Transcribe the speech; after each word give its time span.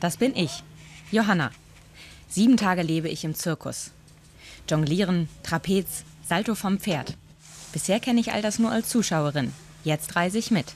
Das 0.00 0.16
bin 0.16 0.36
ich, 0.36 0.62
Johanna. 1.10 1.50
Sieben 2.28 2.56
Tage 2.56 2.82
lebe 2.82 3.08
ich 3.08 3.24
im 3.24 3.34
Zirkus. 3.34 3.90
Jonglieren, 4.68 5.28
Trapez, 5.42 6.04
Salto 6.26 6.54
vom 6.54 6.78
Pferd. 6.78 7.16
Bisher 7.72 8.00
kenne 8.00 8.20
ich 8.20 8.32
all 8.32 8.42
das 8.42 8.58
nur 8.58 8.70
als 8.70 8.88
Zuschauerin. 8.88 9.52
Jetzt 9.84 10.14
reise 10.14 10.38
ich 10.38 10.50
mit. 10.50 10.74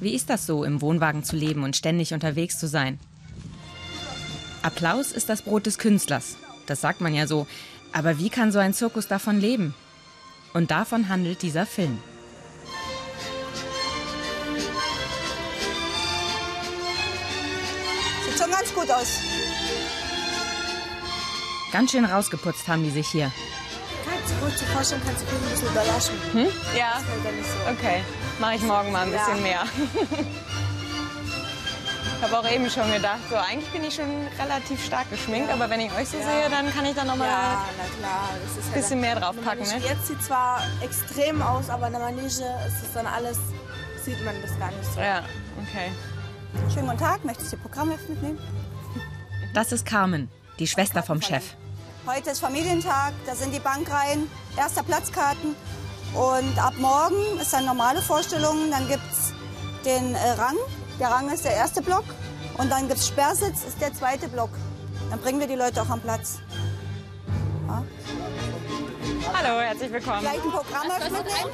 Wie 0.00 0.14
ist 0.14 0.30
das 0.30 0.46
so, 0.46 0.64
im 0.64 0.80
Wohnwagen 0.80 1.24
zu 1.24 1.34
leben 1.34 1.64
und 1.64 1.76
ständig 1.76 2.14
unterwegs 2.14 2.58
zu 2.58 2.68
sein? 2.68 3.00
Applaus 4.62 5.12
ist 5.12 5.28
das 5.28 5.42
Brot 5.42 5.66
des 5.66 5.78
Künstlers. 5.78 6.36
Das 6.66 6.80
sagt 6.80 7.00
man 7.00 7.14
ja 7.14 7.26
so. 7.26 7.46
Aber 7.92 8.18
wie 8.18 8.28
kann 8.28 8.52
so 8.52 8.58
ein 8.58 8.74
Zirkus 8.74 9.08
davon 9.08 9.40
leben? 9.40 9.74
Und 10.52 10.70
davon 10.70 11.08
handelt 11.08 11.42
dieser 11.42 11.66
Film. 11.66 11.98
Gut 18.80 18.90
aus. 18.90 19.18
Ganz 21.72 21.90
schön 21.90 22.04
rausgeputzt 22.04 22.66
haben 22.68 22.82
die 22.82 22.90
sich 22.90 23.08
hier. 23.08 23.30
Kannst 24.08 24.30
du 24.30 24.46
gut 24.46 24.58
zu 24.58 24.64
vorstellen, 24.66 25.02
kannst 25.04 25.22
du 25.22 25.36
ein 25.36 25.50
bisschen 25.50 25.68
überraschen. 25.68 26.14
Ja, 26.76 27.00
fällt 27.00 27.24
ja 27.24 27.44
so. 27.44 27.70
okay. 27.72 28.02
Mache 28.38 28.54
ich 28.54 28.62
morgen 28.62 28.92
mal 28.92 29.02
ein 29.02 29.12
bisschen 29.12 29.36
Ja. 29.36 29.42
mehr. 29.42 29.62
Ich 32.20 32.24
habe 32.24 32.38
auch 32.38 32.50
eben 32.50 32.68
schon 32.68 32.90
gedacht, 32.92 33.20
so 33.30 33.36
eigentlich 33.36 33.70
bin 33.70 33.84
ich 33.84 33.94
schon 33.94 34.10
relativ 34.40 34.84
stark 34.84 35.08
geschminkt, 35.08 35.52
aber 35.52 35.70
wenn 35.70 35.78
ich 35.80 35.92
euch 35.92 36.08
so 36.08 36.16
sehe, 36.18 36.50
dann 36.50 36.72
kann 36.74 36.84
ich 36.84 36.94
da 36.94 37.04
noch 37.04 37.14
mal 37.16 37.28
Ja, 37.28 37.64
ein 38.02 38.72
bisschen 38.74 39.00
mehr 39.00 39.14
draufpacken. 39.20 39.62
Ne? 39.64 39.78
Jetzt 39.88 40.08
sieht 40.08 40.20
zwar 40.24 40.62
extrem 40.82 41.40
aus, 41.42 41.70
aber 41.70 41.86
in 41.86 41.92
der 41.92 42.02
Manege 42.02 42.26
ist 42.26 42.42
es 42.42 42.92
dann 42.92 43.06
alles, 43.06 43.38
sieht 44.04 44.24
man 44.24 44.34
das 44.42 44.58
gar 44.58 44.70
nicht 44.72 44.92
so. 44.94 45.00
Ja, 45.00 45.22
okay. 45.62 45.92
Schönen 46.74 46.86
guten 46.86 46.98
Tag, 46.98 47.24
möchtest 47.24 47.52
du 47.52 47.56
Ihr 47.56 47.62
Programmheft 47.62 48.08
mitnehmen? 48.08 48.38
Das 49.54 49.72
ist 49.72 49.86
Carmen, 49.86 50.30
die 50.58 50.66
Schwester 50.66 51.02
vom 51.02 51.22
Chef. 51.22 51.54
Heute 52.06 52.30
ist 52.30 52.40
Familientag, 52.40 53.12
da 53.26 53.34
sind 53.34 53.54
die 53.54 53.60
Bankreihen, 53.60 54.30
erster 54.56 54.82
Platzkarten. 54.82 55.56
Und 56.14 56.58
ab 56.58 56.74
morgen 56.78 57.38
ist 57.40 57.52
dann 57.52 57.64
normale 57.64 58.02
Vorstellung, 58.02 58.70
dann 58.70 58.88
gibt 58.88 59.02
es 59.10 59.32
den 59.84 60.14
äh, 60.14 60.30
Rang. 60.30 60.56
Der 61.00 61.08
Rang 61.08 61.30
ist 61.30 61.44
der 61.44 61.54
erste 61.54 61.82
Block. 61.82 62.04
Und 62.58 62.70
dann 62.70 62.88
gibt 62.88 63.00
es 63.00 63.08
Sperrsitz, 63.08 63.64
ist 63.64 63.80
der 63.80 63.92
zweite 63.94 64.28
Block. 64.28 64.50
Dann 65.10 65.20
bringen 65.20 65.40
wir 65.40 65.46
die 65.46 65.54
Leute 65.54 65.80
auch 65.80 65.90
am 65.90 66.00
Platz. 66.00 66.38
Herzlich 69.68 69.92
willkommen. 69.92 70.20
Gleich 70.20 70.42
ein 70.42 70.50
Programmheft 70.50 71.10
mitnehmen? 71.10 71.52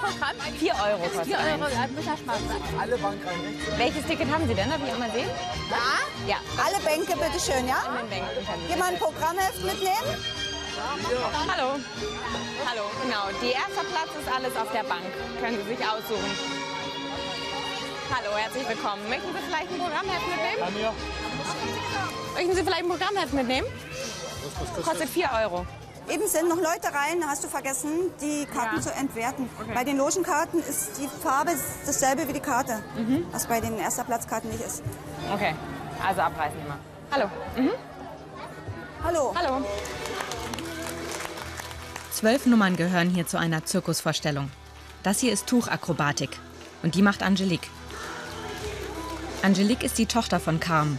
4 0.59 0.73
Euro 0.73 0.99
kostet 1.03 1.27
4 1.27 1.37
Euro. 1.37 1.67
Welches 3.77 4.07
Ticket 4.07 4.33
haben 4.33 4.47
Sie 4.47 4.55
denn? 4.55 4.71
Darf 4.71 4.81
ich 4.87 4.93
auch 4.93 4.99
mal 4.99 5.11
sehen? 5.11 5.29
Ja? 5.71 5.99
Ja. 6.29 6.37
Alle 6.65 6.79
Bänke, 6.85 7.13
bitte 7.19 7.41
schön, 7.41 7.67
ja? 7.67 7.83
An 7.83 7.99
den 7.99 8.11
Bänken 8.11 8.39
Sie. 8.39 8.73
Jemand 8.73 8.93
ein 8.93 8.99
Programmheft 8.99 9.65
mitnehmen? 9.65 10.15
Hallo. 11.49 11.81
Hallo, 12.67 12.83
genau. 13.03 13.25
Die 13.43 13.51
erste 13.51 13.83
Platz 13.91 14.11
ist 14.15 14.31
alles 14.31 14.57
auf 14.57 14.71
der 14.71 14.85
Bank. 14.85 15.07
Können 15.41 15.59
Sie 15.59 15.75
sich 15.75 15.83
aussuchen. 15.85 16.31
Hallo, 18.15 18.37
herzlich 18.37 18.69
willkommen. 18.69 19.09
Möchten 19.09 19.33
Sie 19.35 19.43
vielleicht 19.43 19.71
ein 19.73 19.79
Programmheft 19.79 20.27
mitnehmen? 20.29 20.87
Möchten 22.35 22.55
Sie 22.55 22.63
vielleicht 22.63 22.85
ein 22.85 22.89
Programmheft 22.89 23.33
mitnehmen? 23.33 23.67
Kostet 24.85 25.09
4 25.09 25.31
Euro. 25.43 25.67
Eben 26.09 26.29
sind 26.29 26.49
noch 26.49 26.57
Leute 26.57 26.89
rein, 26.93 27.25
hast 27.27 27.45
du 27.45 27.49
vergessen, 27.49 27.89
die 28.21 28.45
Karten 28.47 28.77
Ja. 28.77 28.83
zu 28.83 28.93
entwerten. 28.93 29.49
Bei 29.73 29.85
den 29.85 29.97
Logenkarten 29.97 30.61
ist 30.61 30.99
die 30.99 31.09
Farbe 31.09 31.53
dasselbe 31.87 32.29
wie 32.29 32.35
die 32.35 32.41
Karte, 32.41 32.83
Mhm. 32.97 33.27
was 33.33 33.47
bei 33.47 33.61
den 33.61 33.79
erster 33.79 34.05
Platzkarten 34.05 34.51
nicht 34.51 34.63
ist. 34.65 34.83
Okay, 35.33 35.55
also 36.07 36.21
abreißen 36.21 36.59
immer. 36.61 36.77
Hallo. 37.11 37.31
Mhm. 37.57 37.71
Hallo. 39.03 39.35
Hallo. 39.35 39.65
Zwölf 42.13 42.47
Nummern 42.47 42.77
gehören 42.77 43.11
hier 43.11 43.27
zu 43.27 43.39
einer 43.39 43.65
Zirkusvorstellung. 43.65 44.51
Das 45.03 45.21
hier 45.21 45.33
ist 45.33 45.47
Tuchakrobatik. 45.47 46.39
Und 46.83 46.95
die 46.95 47.03
macht 47.03 47.23
Angelique. 47.23 47.69
Angelique 49.43 49.85
ist 49.85 49.99
die 49.99 50.07
Tochter 50.07 50.39
von 50.41 50.61
Carmen. 50.61 50.99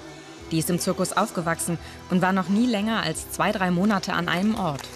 Die 0.52 0.60
ist 0.60 0.70
im 0.70 0.80
Zirkus 0.80 1.14
aufgewachsen 1.14 1.78
und 2.10 2.22
war 2.22 2.34
noch 2.34 2.50
nie 2.50 2.68
länger 2.68 3.02
als 3.02 3.32
zwei, 3.32 3.52
drei 3.52 3.72
Monate 3.72 4.14
an 4.14 4.30
einem 4.30 4.56
Ort. 4.56 4.88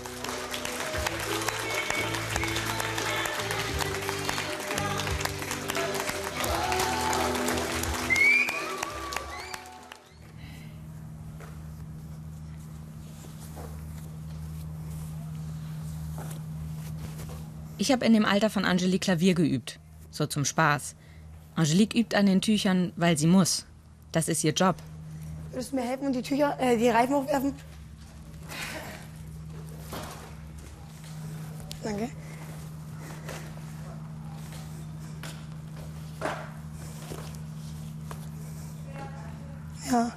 Ich 17.81 17.93
habe 17.93 18.05
in 18.05 18.13
dem 18.13 18.25
Alter 18.25 18.49
von 18.49 18.65
Angelique 18.65 19.01
Klavier 19.01 19.33
geübt. 19.33 19.79
So 20.11 20.27
zum 20.27 20.45
Spaß. 20.45 20.95
Angelique 21.55 21.95
übt 21.97 22.15
an 22.15 22.27
den 22.27 22.41
Tüchern, 22.41 22.91
weil 22.97 23.17
sie 23.17 23.25
muss. 23.25 23.65
Das 24.11 24.27
ist 24.27 24.43
ihr 24.43 24.53
Job. 24.53 24.75
Würdest 25.51 25.71
du 25.71 25.75
mir 25.75 25.81
helfen 25.81 26.07
und 26.07 26.13
die 26.13 26.21
Tücher, 26.21 26.57
äh, 26.59 26.77
die 26.77 26.89
Reifen 26.89 27.15
hochwerfen? 27.15 27.53
Danke. 31.83 32.09
Ja. 39.91 40.11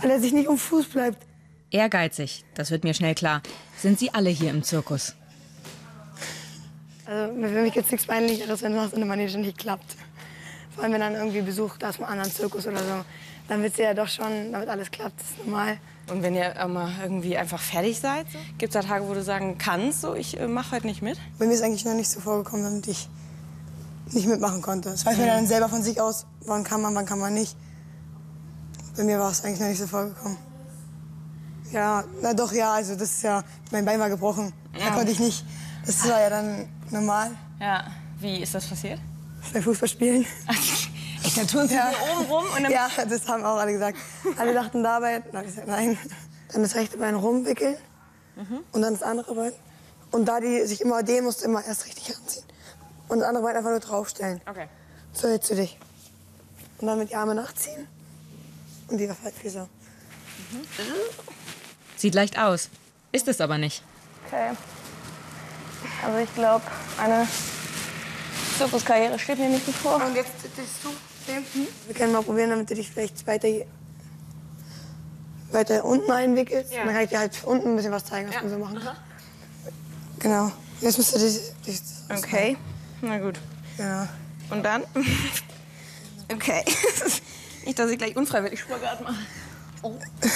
Weil 0.00 0.10
er 0.10 0.20
sich 0.20 0.32
nicht 0.32 0.48
um 0.48 0.56
Fuß 0.56 0.86
bleibt. 0.86 1.26
Ehrgeizig, 1.70 2.44
das 2.54 2.70
wird 2.70 2.84
mir 2.84 2.94
schnell 2.94 3.14
klar, 3.14 3.42
sind 3.76 3.98
sie 3.98 4.14
alle 4.14 4.30
hier 4.30 4.50
im 4.50 4.62
Zirkus. 4.62 5.14
Also 7.04 7.34
für 7.34 7.62
mich 7.62 7.72
gibt 7.72 7.86
es 7.86 7.92
nichts 7.92 8.06
Peinlicheres, 8.06 8.62
wenn 8.62 8.76
was 8.76 8.92
in 8.92 9.00
der 9.00 9.08
Manege 9.08 9.36
nicht 9.38 9.58
klappt. 9.58 9.96
Vor 10.78 10.84
allem, 10.84 10.92
wenn 10.92 11.00
dann 11.00 11.14
irgendwie 11.16 11.40
Besuch 11.40 11.76
da 11.76 11.88
ist, 11.88 11.98
einem 11.98 12.08
anderen 12.08 12.30
Zirkus 12.30 12.64
oder 12.68 12.78
so. 12.78 13.04
Dann 13.48 13.62
wird 13.62 13.72
es 13.72 13.78
ja 13.78 13.94
doch 13.94 14.06
schon, 14.06 14.52
damit 14.52 14.68
alles 14.68 14.92
klappt, 14.92 15.18
das 15.18 15.30
ist 15.30 15.44
normal. 15.44 15.78
Und 16.08 16.22
wenn 16.22 16.36
ihr 16.36 16.54
mal 16.68 16.92
irgendwie 17.02 17.36
einfach 17.36 17.58
fertig 17.58 17.98
seid, 17.98 18.30
so? 18.30 18.38
gibt 18.58 18.72
es 18.72 18.80
da 18.80 18.86
Tage, 18.86 19.08
wo 19.08 19.12
du 19.12 19.20
sagen 19.24 19.58
kannst, 19.58 20.02
so 20.02 20.14
ich 20.14 20.38
äh, 20.38 20.46
mache 20.46 20.76
heute 20.76 20.86
nicht 20.86 21.02
mit? 21.02 21.18
Bei 21.36 21.46
mir 21.46 21.54
ist 21.54 21.62
eigentlich 21.62 21.84
noch 21.84 21.94
nicht 21.94 22.08
so 22.08 22.20
vorgekommen, 22.20 22.64
damit 22.64 22.86
ich 22.86 23.08
nicht 24.12 24.28
mitmachen 24.28 24.62
konnte. 24.62 24.90
Das 24.90 25.04
weiß 25.04 25.16
man 25.16 25.26
dann 25.26 25.46
selber 25.48 25.68
von 25.68 25.82
sich 25.82 26.00
aus, 26.00 26.26
wann 26.46 26.62
kann 26.62 26.80
man, 26.80 26.94
wann 26.94 27.06
kann 27.06 27.18
man 27.18 27.34
nicht. 27.34 27.56
Bei 28.96 29.02
mir 29.02 29.18
war 29.18 29.32
es 29.32 29.42
eigentlich 29.42 29.58
noch 29.58 29.66
nicht 29.66 29.80
so 29.80 29.88
vorgekommen. 29.88 30.38
Ja, 31.72 32.04
na 32.22 32.34
doch, 32.34 32.52
ja, 32.52 32.74
also 32.74 32.94
das 32.94 33.10
ist 33.10 33.22
ja, 33.24 33.42
mein 33.72 33.84
Bein 33.84 33.98
war 33.98 34.10
gebrochen. 34.10 34.52
Da 34.78 34.90
konnte 34.90 35.10
ich 35.10 35.18
nicht. 35.18 35.44
Das 35.84 36.08
war 36.08 36.20
ja 36.20 36.30
dann 36.30 36.68
normal 36.90 37.32
Ja. 37.58 37.84
Wie 38.20 38.38
ist 38.42 38.54
das 38.54 38.64
passiert? 38.64 39.00
Beim 39.52 39.62
Fußballspielen. 39.62 40.26
Ich 41.24 41.34
da 41.34 41.44
tun 41.44 41.68
sie 41.68 41.74
Ja. 41.74 41.90
oben 42.12 42.26
rum 42.30 42.44
und 42.56 42.62
dann 42.62 42.72
Ja, 42.72 42.88
das 43.08 43.28
haben 43.28 43.44
auch 43.44 43.56
alle 43.56 43.72
gesagt. 43.72 43.98
Alle 44.36 44.54
dachten 44.54 44.82
dabei, 44.82 45.20
dann 45.32 45.42
ich 45.44 45.50
gesagt, 45.50 45.68
nein. 45.68 45.98
Dann 46.52 46.62
das 46.62 46.74
rechte 46.74 46.96
Bein 46.96 47.14
rumwickeln 47.14 47.76
und 48.72 48.80
dann 48.82 48.94
das 48.94 49.02
andere 49.02 49.34
Bein. 49.34 49.52
Und 50.10 50.24
da 50.26 50.40
die 50.40 50.64
sich 50.66 50.80
immer 50.80 51.02
dehnen, 51.02 51.24
musst 51.26 51.40
du 51.42 51.44
immer 51.44 51.62
erst 51.64 51.84
richtig 51.86 52.16
anziehen. 52.16 52.44
Und 53.08 53.18
das 53.20 53.28
andere 53.28 53.44
Bein 53.44 53.56
einfach 53.56 53.70
nur 53.70 53.80
draufstellen. 53.80 54.40
Okay. 54.48 54.68
So, 55.12 55.28
jetzt 55.28 55.48
für 55.48 55.56
dich. 55.56 55.78
Und 56.78 56.86
dann 56.86 56.98
mit 56.98 57.10
die 57.10 57.16
Arme 57.16 57.34
nachziehen. 57.34 57.86
Und 58.88 58.96
die 58.98 59.08
Füße. 59.42 59.68
Sieht 61.96 62.14
leicht 62.14 62.38
aus, 62.38 62.70
ist 63.12 63.28
es 63.28 63.40
aber 63.40 63.58
nicht. 63.58 63.82
Okay. 64.26 64.50
Also 66.04 66.18
ich 66.18 66.34
glaube, 66.34 66.64
eine 66.96 67.26
Zirkuskarriere 68.58 69.18
steht 69.18 69.38
mir 69.38 69.48
nicht 69.48 69.64
bevor. 69.64 69.96
Und 70.04 70.14
jetzt 70.14 70.32
siehst 70.42 70.84
du 70.84 70.88
den? 71.32 71.44
Wir 71.86 71.94
können 71.94 72.12
mal 72.12 72.22
probieren, 72.22 72.50
damit 72.50 72.68
du 72.70 72.74
dich 72.74 72.90
vielleicht 72.90 73.26
weiter, 73.26 73.48
hier- 73.48 73.66
weiter 75.52 75.84
unten 75.84 76.10
einwickelst. 76.10 76.72
Dann 76.74 76.88
kann 76.88 77.02
ich 77.02 77.08
dir 77.10 77.18
halt 77.20 77.44
unten 77.44 77.68
ein 77.70 77.76
bisschen 77.76 77.92
was 77.92 78.04
zeigen, 78.04 78.28
was 78.28 78.42
man 78.42 78.50
so 78.50 78.58
machen 78.58 78.80
kann. 78.80 78.96
Genau. 80.18 80.52
Jetzt 80.80 80.98
müsst 80.98 81.14
du 81.14 81.18
dich... 81.18 81.40
dich 81.66 81.80
Okay. 82.10 82.56
Na 83.00 83.18
gut. 83.18 83.38
Ja. 83.78 84.08
Und 84.50 84.62
dann? 84.64 84.82
Okay. 86.30 86.62
Nicht, 87.64 87.78
dass 87.78 87.90
ich 87.90 87.96
gleich 87.96 88.14
unfreiwillig 88.14 88.60
Spagat 88.60 89.00
mache. 89.02 89.16
Oh. 89.80 89.88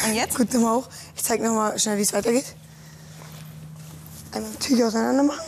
Und 0.06 0.14
jetzt? 0.14 0.34
Gut, 0.38 0.50
nochmal 0.54 0.76
hoch. 0.76 0.88
Ich 1.14 1.22
zeig 1.22 1.42
noch 1.42 1.52
mal 1.52 1.78
schnell, 1.78 1.98
wie 1.98 2.02
es 2.02 2.14
weitergeht. 2.14 2.54
Einmal 4.32 4.50
Tücher 4.54 4.86
auseinander 4.86 5.22
machen. 5.24 5.40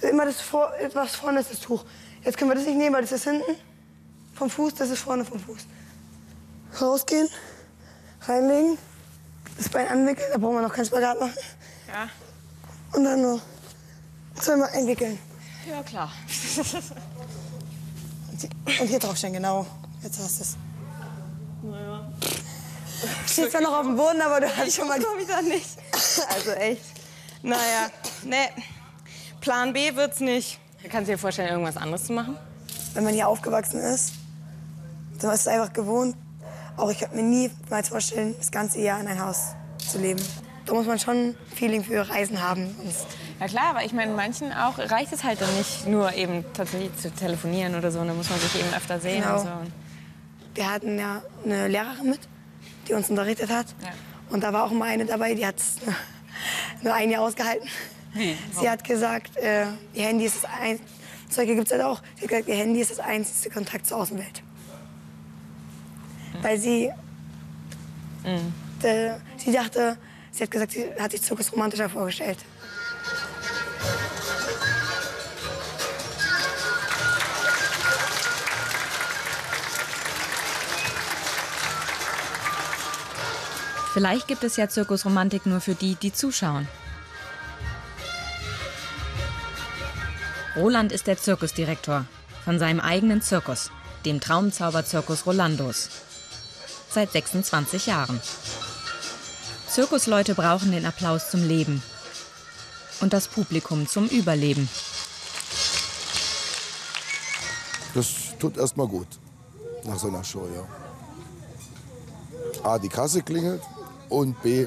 Immer 0.00 0.26
das 0.26 0.40
vor, 0.40 0.72
was 0.94 1.16
vorne 1.16 1.40
ist 1.40 1.50
das 1.50 1.60
Tuch. 1.60 1.84
Jetzt 2.24 2.36
können 2.36 2.50
wir 2.50 2.54
das 2.54 2.66
nicht 2.66 2.76
nehmen, 2.76 2.94
weil 2.94 3.02
das 3.02 3.12
ist 3.12 3.24
hinten 3.24 3.56
vom 4.34 4.48
Fuß, 4.48 4.74
das 4.74 4.90
ist 4.90 5.00
vorne 5.00 5.24
vom 5.24 5.40
Fuß. 5.40 5.66
Rausgehen, 6.80 7.28
reinlegen, 8.22 8.78
das 9.56 9.68
Bein 9.68 9.88
anwickeln, 9.88 10.28
da 10.32 10.38
brauchen 10.38 10.56
wir 10.56 10.62
noch 10.62 10.72
keinen 10.72 10.86
Spagat 10.86 11.18
machen. 11.18 11.34
Ja. 11.88 12.08
Und 12.92 13.04
dann 13.04 13.20
nur 13.20 13.40
zweimal 14.34 14.68
einwickeln. 14.70 15.18
Ja, 15.68 15.82
klar. 15.82 16.12
Und 18.80 18.86
hier 18.86 18.98
drauf 18.98 19.16
stehen, 19.16 19.32
genau. 19.32 19.66
Jetzt 20.02 20.18
hast 20.20 20.38
du 20.38 20.42
es. 20.42 20.56
Naja. 21.62 22.12
Steht 23.26 23.50
zwar 23.50 23.60
noch 23.60 23.78
auf 23.78 23.86
dem 23.86 23.96
Boden, 23.96 24.20
aber 24.20 24.40
du 24.40 24.56
hast 24.56 24.74
schon 24.74 24.86
mal... 24.86 24.98
ich 24.98 25.26
da 25.26 25.42
nicht. 25.42 25.68
Also 26.28 26.50
echt. 26.52 26.82
Naja, 27.42 27.90
ne. 28.22 28.50
Plan 29.40 29.72
B 29.72 29.94
wird's 29.96 30.20
nicht. 30.20 30.58
Kannst 30.90 31.08
du 31.08 31.12
dir 31.12 31.18
vorstellen, 31.18 31.48
irgendwas 31.50 31.76
anderes 31.76 32.04
zu 32.04 32.12
machen? 32.12 32.36
Wenn 32.94 33.04
man 33.04 33.14
hier 33.14 33.28
aufgewachsen 33.28 33.80
ist, 33.80 34.12
dann 35.20 35.30
ist 35.32 35.40
es 35.42 35.48
einfach 35.48 35.72
gewohnt. 35.72 36.16
Auch 36.76 36.90
ich 36.90 36.98
könnte 37.00 37.16
mir 37.16 37.22
niemals 37.22 37.88
vorstellen, 37.88 38.34
das 38.38 38.50
ganze 38.50 38.80
Jahr 38.80 39.00
in 39.00 39.08
ein 39.08 39.20
Haus 39.24 39.54
zu 39.78 39.98
leben. 39.98 40.20
Da 40.64 40.74
muss 40.74 40.86
man 40.86 40.98
schon 40.98 41.30
ein 41.30 41.36
Feeling 41.54 41.82
für 41.82 42.08
Reisen 42.08 42.40
haben. 42.42 42.74
Sonst 42.82 43.06
Ja 43.40 43.46
klar, 43.48 43.70
aber 43.70 43.84
ich 43.84 43.92
meine, 43.92 44.12
manchen 44.12 44.52
auch 44.52 44.78
reicht 44.78 45.12
es 45.12 45.24
halt 45.24 45.40
dann 45.40 45.52
nicht 45.56 45.86
nur 45.86 46.12
eben 46.14 46.44
tatsächlich 46.54 46.94
zu 46.96 47.10
telefonieren 47.10 47.74
oder 47.74 47.90
so. 47.90 48.04
Da 48.04 48.12
muss 48.14 48.30
man 48.30 48.38
sich 48.38 48.54
eben 48.60 48.72
öfter 48.74 49.00
sehen 49.00 49.22
Genau. 49.22 49.40
und 49.40 49.46
so. 49.46 49.50
Wir 50.54 50.70
hatten 50.70 50.98
ja 50.98 51.22
eine 51.44 51.68
Lehrerin 51.68 52.10
mit, 52.10 52.20
die 52.88 52.94
uns 52.94 53.10
unterrichtet 53.10 53.50
hat. 53.50 53.66
Ja. 53.82 53.88
Und 54.30 54.42
da 54.42 54.52
war 54.52 54.64
auch 54.64 54.70
mal 54.72 54.88
eine 54.88 55.06
dabei, 55.06 55.34
die 55.34 55.46
hat 55.46 55.56
es 55.58 55.76
nur 56.82 56.94
ein 56.94 57.10
Jahr 57.10 57.22
ausgehalten. 57.22 57.68
Sie 58.14 58.68
hat 58.68 58.84
gesagt, 58.84 59.36
äh, 59.36 59.66
ihr 59.94 60.04
Handy 60.04 60.24
ist 60.24 60.42
das 60.42 60.50
ein 60.50 60.78
solche 61.30 61.54
gibt 61.54 61.66
es 61.66 61.72
halt 61.72 61.82
auch. 61.82 62.00
Sie 62.16 62.22
hat 62.22 62.28
gesagt, 62.28 62.48
ihr 62.48 62.56
Handy 62.56 62.80
ist 62.80 62.90
das 62.90 63.00
einzige 63.00 63.54
Kontakt 63.54 63.86
zur 63.86 63.98
Außenwelt. 63.98 64.42
Weil 66.42 66.58
sie, 66.58 66.90
äh, 68.82 69.10
sie 69.36 69.52
dachte, 69.52 69.96
sie 70.30 70.44
hat 70.44 70.50
gesagt, 70.50 70.72
sie 70.72 70.86
hat 70.98 71.10
sich 71.10 71.22
Zirkus 71.22 71.52
romantischer 71.52 71.88
vorgestellt. 71.88 72.38
Vielleicht 83.92 84.28
gibt 84.28 84.44
es 84.44 84.56
ja 84.56 84.68
Zirkusromantik 84.68 85.44
nur 85.44 85.60
für 85.60 85.74
die, 85.74 85.96
die 85.96 86.12
zuschauen. 86.12 86.68
Roland 90.58 90.90
ist 90.90 91.06
der 91.06 91.16
Zirkusdirektor 91.16 92.04
von 92.44 92.58
seinem 92.58 92.80
eigenen 92.80 93.22
Zirkus, 93.22 93.70
dem 94.04 94.20
Traumzauberzirkus 94.20 95.24
Rolandos. 95.24 95.88
Seit 96.90 97.12
26 97.12 97.86
Jahren. 97.86 98.20
Zirkusleute 99.68 100.34
brauchen 100.34 100.72
den 100.72 100.84
Applaus 100.84 101.30
zum 101.30 101.46
Leben 101.46 101.80
und 103.00 103.12
das 103.12 103.28
Publikum 103.28 103.86
zum 103.86 104.08
Überleben. 104.08 104.68
Das 107.94 108.08
tut 108.40 108.56
erstmal 108.56 108.88
gut. 108.88 109.06
Nach 109.84 109.98
so 109.98 110.08
einer 110.08 110.24
Show, 110.24 110.48
ja. 110.52 110.66
A, 112.68 112.80
die 112.80 112.88
Kasse 112.88 113.22
klingelt 113.22 113.62
und 114.08 114.42
B, 114.42 114.66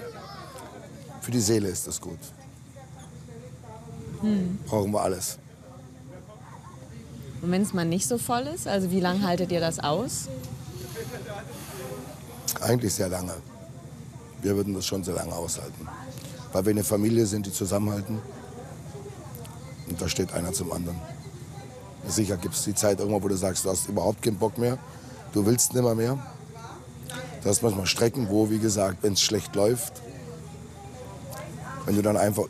für 1.19 1.31
die 1.31 1.41
Seele 1.41 1.67
ist 1.67 1.85
das 1.85 1.99
gut. 1.99 2.19
Brauchen 4.67 4.91
wir 4.93 5.01
alles. 5.01 5.37
Und 7.41 7.51
wenn 7.51 7.61
es 7.61 7.73
mal 7.73 7.85
nicht 7.85 8.07
so 8.07 8.17
voll 8.17 8.43
ist, 8.43 8.67
also 8.67 8.91
wie 8.91 8.99
lange 8.99 9.25
haltet 9.25 9.51
ihr 9.51 9.59
das 9.59 9.79
aus? 9.79 10.27
Eigentlich 12.61 12.93
sehr 12.93 13.09
lange. 13.09 13.33
Wir 14.41 14.55
würden 14.55 14.73
das 14.73 14.85
schon 14.85 15.03
sehr 15.03 15.15
lange 15.15 15.33
aushalten. 15.33 15.87
Weil 16.51 16.65
wir 16.65 16.71
eine 16.71 16.83
Familie 16.83 17.25
sind, 17.25 17.45
die 17.45 17.51
zusammenhalten. 17.51 18.19
Und 19.89 20.01
da 20.01 20.07
steht 20.07 20.33
einer 20.33 20.53
zum 20.53 20.71
anderen. 20.71 20.99
Sicher 22.07 22.37
gibt 22.37 22.55
es 22.55 22.63
die 22.63 22.75
Zeit 22.75 22.99
irgendwann, 22.99 23.23
wo 23.23 23.27
du 23.27 23.35
sagst, 23.35 23.65
du 23.65 23.69
hast 23.69 23.87
überhaupt 23.87 24.21
keinen 24.21 24.37
Bock 24.37 24.57
mehr. 24.57 24.77
Du 25.33 25.45
willst 25.45 25.73
nimmer 25.73 25.95
mehr. 25.95 26.17
Du 27.41 27.49
hast 27.49 27.63
manchmal 27.63 27.87
Strecken, 27.87 28.29
wo, 28.29 28.49
wie 28.49 28.59
gesagt, 28.59 28.97
wenn 29.01 29.13
es 29.13 29.21
schlecht 29.21 29.55
läuft, 29.55 29.93
wenn 31.85 31.95
du 31.95 32.01
dann 32.01 32.17
einfach 32.17 32.45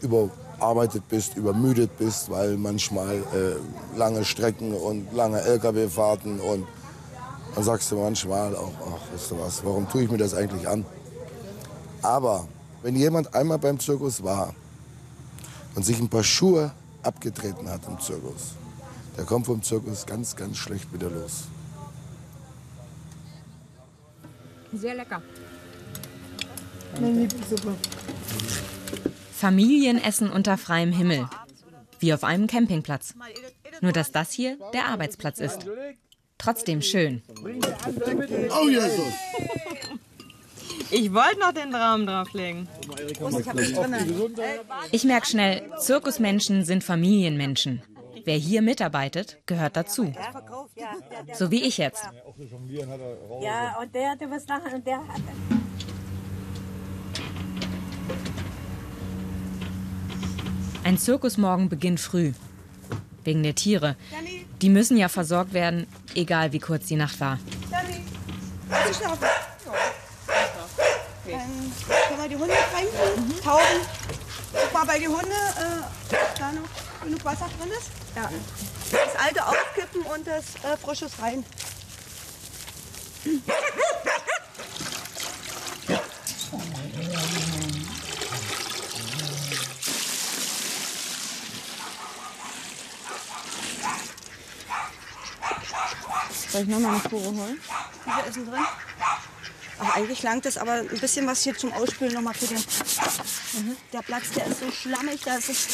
überarbeitet 0.61 1.07
bist, 1.09 1.35
übermüdet 1.37 1.97
bist, 1.97 2.29
weil 2.29 2.55
manchmal 2.55 3.15
äh, 3.15 3.97
lange 3.97 4.23
Strecken 4.23 4.73
und 4.73 5.11
lange 5.11 5.41
Lkw-Fahrten 5.41 6.39
und 6.39 6.67
dann 7.55 7.63
sagst 7.63 7.91
du 7.91 7.95
manchmal 7.97 8.55
auch, 8.55 8.71
ach, 8.79 9.13
weißt 9.13 9.31
du 9.31 9.39
was, 9.39 9.65
warum 9.65 9.89
tue 9.89 10.03
ich 10.03 10.11
mir 10.11 10.19
das 10.19 10.35
eigentlich 10.35 10.67
an? 10.67 10.85
Aber 12.03 12.47
wenn 12.83 12.95
jemand 12.95 13.33
einmal 13.33 13.57
beim 13.57 13.79
Zirkus 13.79 14.23
war 14.23 14.53
und 15.75 15.83
sich 15.83 15.99
ein 15.99 16.09
paar 16.09 16.23
Schuhe 16.23 16.71
abgetreten 17.01 17.67
hat 17.67 17.81
im 17.87 17.99
Zirkus, 17.99 18.53
der 19.17 19.25
kommt 19.25 19.47
vom 19.47 19.63
Zirkus 19.63 20.05
ganz, 20.05 20.35
ganz 20.35 20.57
schlecht 20.57 20.93
wieder 20.93 21.09
los. 21.09 21.45
Sehr 24.73 24.93
lecker. 24.93 25.21
Familienessen 29.41 30.31
unter 30.31 30.55
freiem 30.55 30.91
Himmel. 30.91 31.27
Wie 31.99 32.13
auf 32.13 32.23
einem 32.23 32.45
Campingplatz. 32.45 33.15
Nur 33.81 33.91
dass 33.91 34.11
das 34.11 34.31
hier 34.31 34.55
der 34.71 34.85
Arbeitsplatz 34.85 35.39
ist. 35.39 35.65
Trotzdem 36.37 36.83
schön. 36.83 37.23
Oh 37.33 38.69
Jesus! 38.69 39.13
Ich 40.91 41.11
wollte 41.11 41.39
noch 41.39 41.53
den 41.53 41.71
Traum 41.71 42.05
drauflegen. 42.05 42.67
Ich 44.91 45.05
merke 45.05 45.25
schnell, 45.25 45.71
Zirkusmenschen 45.79 46.63
sind 46.63 46.83
Familienmenschen. 46.83 47.81
Wer 48.23 48.37
hier 48.37 48.61
mitarbeitet, 48.61 49.39
gehört 49.47 49.75
dazu. 49.75 50.13
So 51.33 51.49
wie 51.49 51.63
ich 51.63 51.79
jetzt. 51.79 52.03
Ja, 53.41 53.79
und 53.81 53.95
der 53.95 54.11
hatte 54.11 54.29
was 54.29 54.47
lachen 54.47 54.71
und 54.71 54.85
der 54.85 54.99
hatte. 54.99 55.60
Ein 60.91 60.97
Zirkusmorgen 60.97 61.69
beginnt 61.69 62.01
früh. 62.01 62.33
Wegen 63.23 63.43
der 63.43 63.55
Tiere. 63.55 63.95
Die 64.61 64.67
müssen 64.67 64.97
ja 64.97 65.07
versorgt 65.07 65.53
werden, 65.53 65.87
egal 66.15 66.51
wie 66.51 66.59
kurz 66.59 66.87
die 66.87 66.97
Nacht 66.97 67.17
war. 67.21 67.39
Dann 67.69 67.79
können 71.23 72.21
wir 72.21 72.27
die 72.27 72.35
Hunde 72.35 72.53
tränken, 72.73 73.41
tauchen. 73.41 73.79
Guck 74.51 74.73
mal, 74.73 74.85
bei 74.85 74.99
die 74.99 75.07
Hunde 75.07 75.21
äh, 75.21 76.15
da 76.37 76.51
noch 76.51 76.67
genug 77.01 77.23
Wasser 77.23 77.49
drin 77.57 77.71
ist. 77.71 77.89
Ja. 78.13 78.29
Das 78.91 79.15
alte 79.15 79.47
aufkippen 79.47 80.01
und 80.01 80.27
das 80.27 80.55
äh, 80.55 80.75
frisches 80.75 81.13
rein. 81.21 81.45
Soll 96.51 96.63
ich 96.63 96.67
noch 96.67 96.79
mal 96.79 96.89
eine 96.91 96.99
Spur 96.99 97.23
holen? 97.23 97.59
Wie 98.05 98.11
viel 98.11 98.33
denn 98.33 98.51
drin? 98.51 98.65
Ach, 99.79 99.95
eigentlich 99.95 100.21
langt 100.21 100.45
es, 100.45 100.57
aber 100.57 100.73
ein 100.73 100.99
bisschen 100.99 101.25
was 101.25 101.43
hier 101.43 101.57
zum 101.57 101.71
Ausspülen 101.71 102.13
noch 102.13 102.21
mal 102.21 102.33
für 102.33 102.47
den. 102.47 102.57
Mhm. 102.57 103.77
Der 103.93 104.01
Platz, 104.01 104.31
der 104.31 104.47
ist 104.47 104.59
so 104.59 104.69
schlammig, 104.69 105.21
da 105.23 105.37
ist 105.37 105.49
es. 105.49 105.67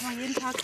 Kann 0.00 0.18
jeden 0.18 0.34
Tag. 0.34 0.54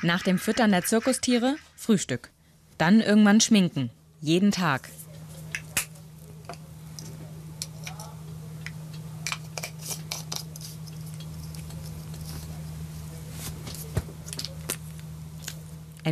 Nach 0.00 0.22
dem 0.22 0.38
Füttern 0.38 0.72
der 0.72 0.84
Zirkustiere 0.84 1.56
Frühstück. 1.76 2.30
Dann 2.78 3.00
irgendwann 3.00 3.40
schminken. 3.40 3.90
Jeden 4.20 4.50
Tag. 4.50 4.88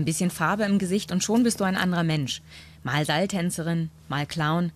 Ein 0.00 0.07
bisschen 0.07 0.30
Farbe 0.30 0.64
im 0.64 0.78
Gesicht 0.78 1.12
und 1.12 1.23
schon 1.23 1.42
bist 1.42 1.61
du 1.61 1.64
ein 1.64 1.76
anderer 1.76 2.04
Mensch. 2.04 2.40
Mal 2.83 3.04
Seiltänzerin, 3.04 3.90
mal 4.09 4.25
Clown. 4.25 4.73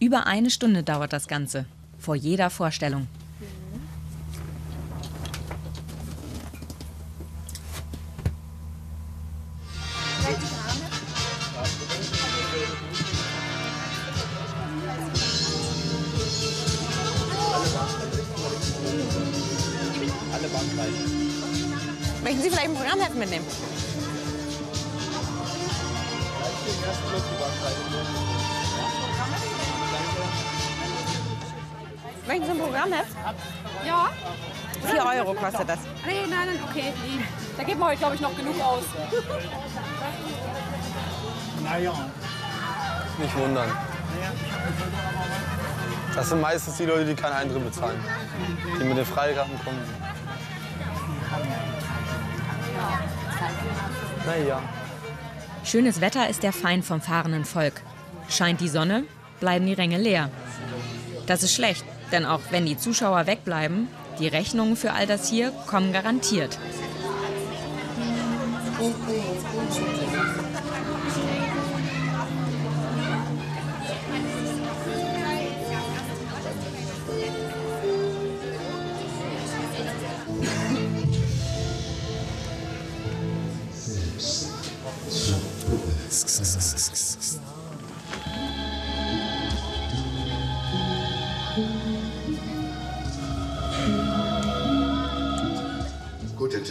Über 0.00 0.26
eine 0.26 0.50
Stunde 0.50 0.82
dauert 0.82 1.12
das 1.12 1.28
Ganze. 1.28 1.64
Vor 1.96 2.16
jeder 2.16 2.50
Vorstellung. 2.50 3.06
Möchten 32.26 32.44
Sie 32.44 32.50
ein 32.50 32.58
Programmheft? 32.58 33.16
Ja? 33.86 34.10
4 34.84 35.04
Euro 35.04 35.34
kostet 35.34 35.68
das. 35.68 35.78
Nee, 36.06 36.26
nein, 36.28 36.46
nein, 36.46 36.60
okay. 36.68 36.92
Nee. 37.04 37.24
Da 37.56 37.62
geben 37.64 37.80
wir 37.80 37.86
heute, 37.86 37.98
glaube 37.98 38.14
ich, 38.14 38.20
noch 38.20 38.36
genug 38.36 38.60
aus. 38.60 38.84
Nicht 43.18 43.36
wundern. 43.36 43.70
Das 46.14 46.28
sind 46.28 46.40
meistens 46.40 46.76
die 46.76 46.84
Leute, 46.84 47.06
die 47.06 47.14
keinen 47.14 47.32
Eintritt 47.32 47.64
bezahlen. 47.64 47.98
Die 48.78 48.84
mit 48.84 48.96
den 48.96 49.06
Freikarten 49.06 49.58
kommen. 49.64 49.82
Naja. 54.26 54.60
Schönes 55.64 56.00
Wetter 56.00 56.28
ist 56.28 56.42
der 56.42 56.52
Feind 56.52 56.84
vom 56.84 57.00
fahrenden 57.00 57.44
Volk. 57.44 57.80
Scheint 58.28 58.60
die 58.60 58.68
Sonne, 58.68 59.04
bleiben 59.40 59.66
die 59.66 59.72
Ränge 59.72 59.98
leer. 59.98 60.30
Das 61.26 61.42
ist 61.42 61.54
schlecht, 61.54 61.84
denn 62.12 62.24
auch 62.24 62.40
wenn 62.50 62.66
die 62.66 62.76
Zuschauer 62.76 63.26
wegbleiben, 63.26 63.88
die 64.18 64.28
Rechnungen 64.28 64.76
für 64.76 64.92
all 64.92 65.06
das 65.06 65.28
hier 65.28 65.50
kommen 65.66 65.92
garantiert. 65.92 66.58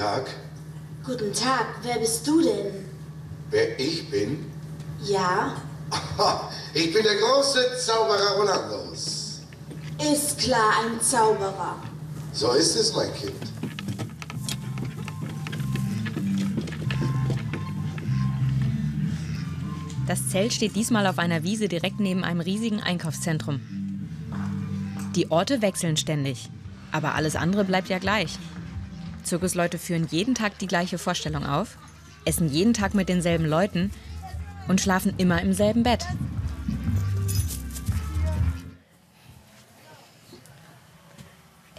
Tag. 0.01 0.31
Guten 1.05 1.31
Tag, 1.31 1.67
wer 1.83 1.99
bist 1.99 2.25
du 2.25 2.41
denn? 2.41 2.73
Wer 3.51 3.79
ich 3.79 4.09
bin? 4.09 4.51
Ja, 5.03 5.55
ich 6.73 6.91
bin 6.91 7.03
der 7.03 7.17
große 7.17 7.59
Zauberer 7.77 8.35
Rolandos. 8.35 9.41
ist 10.11 10.39
klar, 10.39 10.73
ein 10.83 10.99
Zauberer. 10.99 11.75
So 12.33 12.51
ist 12.53 12.75
es, 12.77 12.95
mein 12.95 13.13
Kind. 13.13 13.35
Das 20.07 20.29
Zelt 20.29 20.51
steht 20.51 20.75
diesmal 20.75 21.05
auf 21.05 21.19
einer 21.19 21.43
Wiese 21.43 21.67
direkt 21.67 21.99
neben 21.99 22.23
einem 22.23 22.41
riesigen 22.41 22.81
Einkaufszentrum. 22.81 23.61
Die 25.13 25.29
Orte 25.29 25.61
wechseln 25.61 25.95
ständig, 25.95 26.49
aber 26.91 27.13
alles 27.13 27.35
andere 27.35 27.65
bleibt 27.65 27.89
ja 27.89 27.99
gleich. 27.99 28.39
Zirkusleute 29.31 29.79
führen 29.79 30.07
jeden 30.11 30.35
Tag 30.35 30.59
die 30.59 30.67
gleiche 30.67 30.97
Vorstellung 30.97 31.45
auf, 31.45 31.77
essen 32.25 32.49
jeden 32.49 32.73
Tag 32.73 32.93
mit 32.93 33.07
denselben 33.07 33.45
Leuten 33.45 33.89
und 34.67 34.81
schlafen 34.81 35.13
immer 35.19 35.41
im 35.41 35.53
selben 35.53 35.83
Bett. 35.83 36.05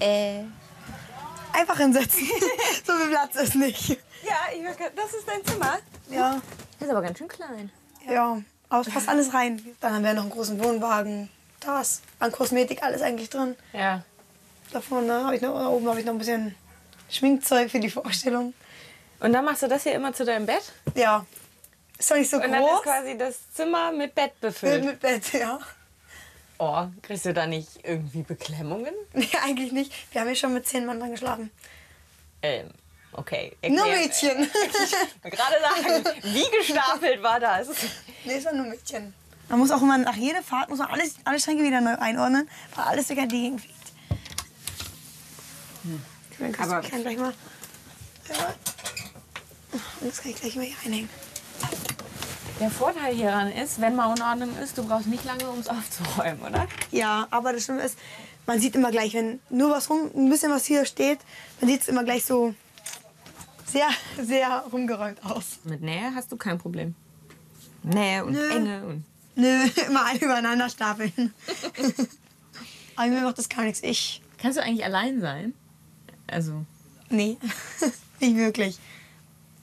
Äh. 0.01 0.45
Einfach 1.53 1.77
hinsetzen. 1.77 2.27
so 2.87 2.95
viel 2.95 3.11
Platz 3.11 3.37
ist 3.37 3.55
nicht. 3.55 3.91
Ja, 3.91 4.39
ich, 4.51 4.63
das 4.97 5.13
ist 5.13 5.29
dein 5.29 5.45
Zimmer. 5.45 5.79
Ja. 6.11 6.41
Das 6.79 6.89
ist 6.89 6.91
aber 6.91 7.03
ganz 7.03 7.19
schön 7.19 7.29
klein. 7.29 7.71
Ja, 8.09 8.41
aber 8.71 8.81
es 8.81 8.89
passt 8.89 9.11
alles 9.11 9.35
rein. 9.35 9.63
Dann 9.81 9.93
haben 9.93 10.05
wir 10.05 10.15
noch 10.15 10.23
einen 10.23 10.31
großen 10.31 10.59
Wohnwagen. 10.65 11.29
Das. 11.61 12.01
An 12.19 12.33
Kosmetik, 12.33 12.83
alles 12.83 13.03
eigentlich 13.03 13.29
drin. 13.29 13.57
Ja. 13.75 14.05
Da 14.73 14.81
vorne 14.81 15.27
habe 15.27 15.37
ich 15.37 15.43
noch, 15.43 15.53
da 15.53 15.69
oben 15.69 15.87
habe 15.87 16.01
ich 16.01 16.07
noch 16.07 16.15
ein 16.15 16.19
bisschen 16.19 16.55
Schminkzeug 17.13 17.71
für 17.71 17.81
die 17.81 17.91
Vorstellung. 17.91 18.55
Und 19.21 19.33
dann 19.33 19.45
machst 19.45 19.63
du 19.63 19.69
das 19.69 19.83
hier 19.85 19.93
immer 19.93 20.13
zu 20.13 20.25
deinem 20.25 20.47
Bett? 20.47 20.63
Ja. 20.95 21.25
Ist 21.99 22.11
doch 22.11 22.17
nicht 22.17 22.31
so 22.31 22.37
Und 22.39 22.43
dann 22.51 22.55
ist 22.55 22.69
groß. 22.69 22.83
quasi 22.83 23.17
das 23.19 23.37
Zimmer 23.55 23.93
mit 23.93 24.15
Bett 24.15 24.33
Mit, 24.33 24.41
befüllt. 24.41 24.85
mit 24.85 25.01
Bett, 25.01 25.33
ja. 25.33 25.59
Oh, 26.59 26.87
kriegst 27.03 27.25
du 27.27 27.33
da 27.35 27.47
nicht 27.47 27.69
irgendwie 27.85 28.23
Beklemmungen? 28.23 28.93
Nee, 29.13 29.29
eigentlich 29.45 29.73
nicht. 29.73 29.93
Wir 30.13 30.21
haben 30.21 30.29
ja 30.29 30.35
schon 30.35 30.55
mit 30.55 30.67
zehn 30.67 30.85
Mann 30.87 30.99
dran 31.01 31.11
geschlafen. 31.13 31.51
Ähm, 32.43 32.71
okay. 33.13 33.57
Nur 33.69 33.87
erklär- 33.87 33.99
Mädchen. 34.01 34.51
Ich 34.53 35.23
wollte 35.25 35.37
gerade 35.37 35.57
sagen, 35.61 36.19
wie 36.23 36.57
gestapelt 36.59 37.23
war 37.23 37.39
das? 37.39 37.69
nee, 38.25 38.35
es 38.35 38.45
war 38.45 38.53
nur 38.53 38.67
Mädchen. 38.67 39.15
Man 39.49 39.59
muss 39.59 39.71
auch 39.71 39.83
immer 39.83 39.99
nach 39.99 40.17
jeder 40.17 40.43
Fahrt 40.43 40.71
muss 40.71 40.79
man 40.79 40.89
alles, 40.89 41.17
alle 41.25 41.39
Schränke 41.39 41.63
wieder 41.63 41.81
neu 41.81 41.95
einordnen, 41.99 42.49
weil 42.75 42.85
alles 42.87 43.07
durch 43.09 43.21
die 43.21 43.29
Gegend 43.29 43.61
fliegt. 43.61 43.77
Hm. 45.83 46.03
Aber- 46.59 46.63
Aber 46.77 46.85
ich 46.85 46.91
kann 46.91 47.03
gleich 47.03 47.19
mal. 47.19 47.33
Das 50.01 50.21
kann 50.23 50.31
ich 50.31 50.37
gleich 50.41 50.57
mal 50.57 50.65
hier 50.65 50.77
einhängen. 50.85 51.09
Der 52.61 52.71
Vorteil 52.71 53.15
hieran 53.15 53.51
ist, 53.51 53.81
wenn 53.81 53.97
mal 53.97 54.13
Unordnung 54.13 54.57
ist, 54.59 54.77
du 54.79 54.85
brauchst 54.87 55.07
nicht 55.07 55.25
lange, 55.25 55.49
um 55.51 55.59
es 55.59 55.69
aufzuräumen, 55.69 56.41
oder? 56.43 56.69
Ja, 56.91 57.27
aber 57.31 57.53
das 57.53 57.65
Schlimme 57.65 57.83
ist, 57.83 57.99
man 58.47 58.61
sieht 58.61 58.75
immer 58.75 58.91
gleich, 58.91 59.15
wenn 59.15 59.41
nur 59.51 59.71
was 59.71 59.89
rum, 59.91 60.11
ein 60.15 60.29
bisschen 60.29 60.53
was 60.53 60.65
hier 60.67 60.85
steht, 60.85 61.19
dann 61.61 61.69
sieht 61.69 61.83
es 61.83 61.89
immer 61.89 62.05
gleich 62.05 62.25
so 62.25 62.55
sehr, 63.67 63.89
sehr 64.21 64.65
rumgeräumt 64.73 65.25
aus. 65.25 65.59
Mit 65.65 65.81
Nähe 65.83 66.13
hast 66.15 66.31
du 66.31 66.37
kein 66.37 66.59
Problem. 66.59 66.95
Nähe 67.83 68.25
und 68.25 68.33
Nö. 68.35 68.51
Enge 68.51 68.85
und. 68.85 69.05
Nö, 69.35 69.65
immer 69.87 70.05
alle 70.07 70.19
übereinander 70.21 70.69
stapeln. 70.69 71.33
aber 72.97 73.09
mir 73.09 73.23
macht 73.23 73.39
das 73.39 73.49
gar 73.49 73.63
nichts. 73.65 73.83
Ich, 73.83 74.23
Kannst 74.39 74.59
du 74.59 74.63
eigentlich 74.63 74.85
allein 74.85 75.21
sein? 75.21 75.55
Also. 76.33 76.65
nee, 77.11 77.37
nicht 78.21 78.37
wirklich. 78.37 78.79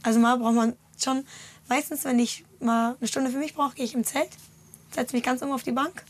Also 0.03 0.19
mal 0.19 0.37
braucht 0.37 0.55
man 0.55 0.75
schon, 1.01 1.25
meistens, 1.67 2.05
wenn 2.05 2.19
ich 2.19 2.45
mal 2.59 2.95
eine 2.99 3.07
Stunde 3.07 3.31
für 3.31 3.37
mich 3.37 3.53
brauche, 3.53 3.75
gehe 3.75 3.85
ich 3.85 3.93
im 3.93 4.03
Zelt, 4.03 4.29
setze 4.91 5.15
mich 5.15 5.23
ganz 5.23 5.41
oben 5.41 5.51
auf 5.51 5.63
die 5.63 5.71
Bank. 5.71 6.03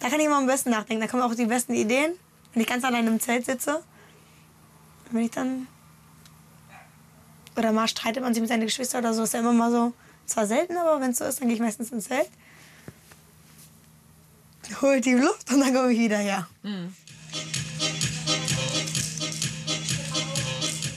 Da 0.00 0.10
kann 0.10 0.20
ich 0.20 0.26
immer 0.26 0.36
am 0.36 0.46
besten 0.46 0.70
nachdenken. 0.70 1.00
Da 1.00 1.08
kommen 1.08 1.22
auch 1.22 1.34
die 1.34 1.46
besten 1.46 1.74
Ideen, 1.74 2.12
wenn 2.52 2.62
ich 2.62 2.68
ganz 2.68 2.84
allein 2.84 3.06
im 3.06 3.20
Zelt 3.20 3.46
sitze. 3.46 3.82
Wenn 5.10 5.24
ich 5.24 5.30
dann 5.30 5.66
oder 7.56 7.72
mal 7.72 7.88
streitet 7.88 8.22
man 8.22 8.34
sich 8.34 8.40
mit 8.40 8.50
seinen 8.50 8.62
Geschwistern 8.62 9.04
oder 9.04 9.14
so, 9.14 9.22
ist 9.22 9.32
ja 9.32 9.40
immer 9.40 9.52
mal 9.52 9.70
so. 9.70 9.92
Zwar 10.26 10.46
selten, 10.46 10.76
aber 10.76 11.00
wenn 11.00 11.12
es 11.12 11.18
so 11.18 11.24
ist, 11.24 11.40
dann 11.40 11.48
gehe 11.48 11.54
ich 11.54 11.62
meistens 11.62 11.90
ins 11.92 12.08
Zelt. 12.08 12.28
Hol 14.82 15.00
die 15.00 15.14
Luft 15.14 15.50
und 15.52 15.60
dann 15.60 15.72
komme 15.72 15.92
ich 15.92 15.98
wieder 15.98 16.18
her. 16.18 16.48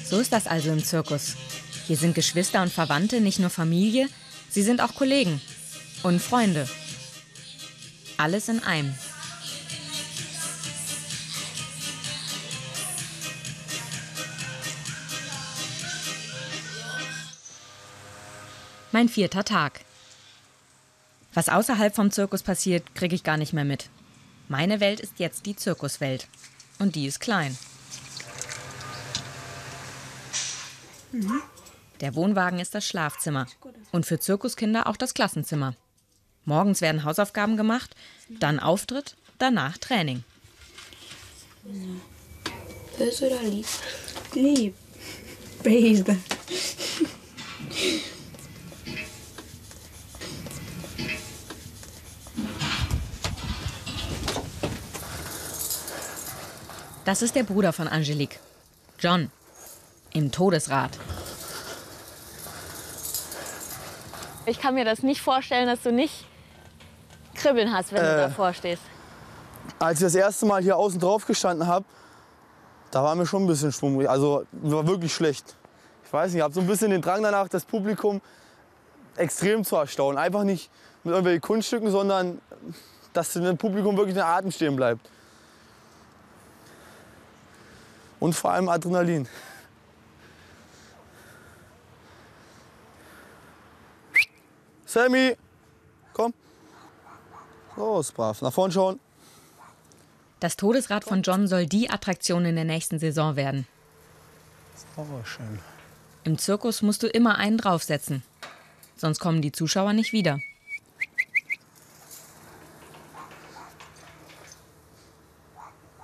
So 0.09 0.19
ist 0.19 0.33
das 0.33 0.47
also 0.47 0.71
im 0.71 0.83
Zirkus. 0.83 1.35
Hier 1.85 1.95
sind 1.95 2.15
Geschwister 2.15 2.63
und 2.63 2.73
Verwandte 2.73 3.21
nicht 3.21 3.37
nur 3.37 3.51
Familie, 3.51 4.09
sie 4.49 4.63
sind 4.63 4.81
auch 4.81 4.95
Kollegen 4.95 5.39
und 6.01 6.19
Freunde. 6.19 6.67
Alles 8.17 8.49
in 8.49 8.63
einem. 8.63 8.95
Mein 18.91 19.09
vierter 19.09 19.45
Tag. 19.45 19.81
Was 21.35 21.49
außerhalb 21.49 21.93
vom 21.93 22.09
Zirkus 22.09 22.41
passiert, 22.41 22.95
kriege 22.95 23.13
ich 23.13 23.23
gar 23.23 23.37
nicht 23.37 23.53
mehr 23.53 23.63
mit. 23.63 23.89
Meine 24.47 24.79
Welt 24.79 24.99
ist 24.99 25.19
jetzt 25.19 25.45
die 25.45 25.55
Zirkuswelt. 25.55 26.27
Und 26.79 26.95
die 26.95 27.05
ist 27.05 27.19
klein. 27.19 27.55
Der 32.01 32.15
Wohnwagen 32.15 32.59
ist 32.59 32.75
das 32.75 32.85
Schlafzimmer 32.85 33.47
und 33.91 34.05
für 34.05 34.19
Zirkuskinder 34.19 34.87
auch 34.87 34.97
das 34.97 35.13
Klassenzimmer. 35.13 35.75
Morgens 36.45 36.81
werden 36.81 37.03
Hausaufgaben 37.03 37.57
gemacht, 37.57 37.95
dann 38.29 38.59
Auftritt, 38.59 39.15
danach 39.37 39.77
Training. 39.77 40.23
Böse 42.97 43.27
oder 43.27 43.43
lieb? 43.43 43.65
Lieb. 44.33 44.75
Böse. 45.63 46.17
Das 57.05 57.21
ist 57.23 57.35
der 57.35 57.43
Bruder 57.43 57.73
von 57.73 57.87
Angelique, 57.87 58.39
John, 58.99 59.31
im 60.13 60.31
Todesrad. 60.31 60.91
Ich 64.45 64.59
kann 64.59 64.73
mir 64.73 64.85
das 64.85 65.03
nicht 65.03 65.21
vorstellen, 65.21 65.67
dass 65.67 65.81
du 65.81 65.91
nicht 65.91 66.25
Kribbeln 67.35 67.71
hast, 67.73 67.91
wenn 67.91 68.01
du 68.03 68.09
Äh. 68.13 68.17
davor 68.27 68.53
stehst. 68.53 68.81
Als 69.77 69.99
ich 69.99 70.05
das 70.05 70.15
erste 70.15 70.45
Mal 70.45 70.61
hier 70.61 70.77
außen 70.77 70.99
drauf 70.99 71.25
gestanden 71.25 71.67
habe, 71.67 71.85
da 72.91 73.03
war 73.03 73.13
mir 73.15 73.25
schon 73.25 73.43
ein 73.43 73.47
bisschen 73.47 73.71
schwummrig. 73.71 74.09
Also 74.09 74.45
war 74.51 74.87
wirklich 74.87 75.13
schlecht. 75.13 75.55
Ich 76.05 76.11
weiß 76.11 76.31
nicht, 76.31 76.37
ich 76.37 76.43
habe 76.43 76.53
so 76.53 76.61
ein 76.61 76.67
bisschen 76.67 76.89
den 76.89 77.01
Drang 77.01 77.21
danach, 77.21 77.47
das 77.47 77.63
Publikum 77.65 78.19
extrem 79.15 79.63
zu 79.63 79.75
erstaunen. 79.75 80.17
Einfach 80.17 80.43
nicht 80.43 80.71
mit 81.03 81.11
irgendwelchen 81.11 81.41
Kunststücken, 81.41 81.91
sondern 81.91 82.41
dass 83.13 83.33
dem 83.33 83.57
Publikum 83.57 83.95
wirklich 83.95 84.15
der 84.15 84.25
Atem 84.25 84.51
stehen 84.51 84.75
bleibt. 84.75 85.07
Und 88.19 88.33
vor 88.33 88.51
allem 88.51 88.67
Adrenalin. 88.69 89.27
Sammy, 94.89 95.37
komm. 96.13 96.33
Ist 97.99 98.15
brav. 98.15 98.41
Nach 98.41 98.51
vorn 98.51 98.71
schauen. 98.71 98.99
Das 100.39 100.57
Todesrad 100.57 101.03
von 101.03 101.21
John 101.21 101.47
soll 101.47 101.67
die 101.67 101.91
Attraktion 101.91 102.43
in 102.43 102.55
der 102.55 102.65
nächsten 102.65 102.97
Saison 102.97 103.35
werden. 103.35 103.67
Oh, 104.97 105.05
schön. 105.23 105.59
Im 106.23 106.39
Zirkus 106.39 106.81
musst 106.81 107.03
du 107.03 107.07
immer 107.07 107.37
einen 107.37 107.59
draufsetzen. 107.59 108.23
Sonst 108.95 109.19
kommen 109.19 109.43
die 109.43 109.51
Zuschauer 109.51 109.93
nicht 109.93 110.11
wieder. 110.11 110.39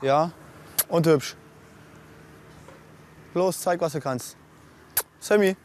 Ja, 0.04 0.32
und 0.90 1.08
hübsch. 1.08 1.36
Los, 3.34 3.62
zeig, 3.62 3.82
was 3.82 3.94
du 3.94 4.00
kannst. 4.00 4.38
Sammy. 5.20 5.56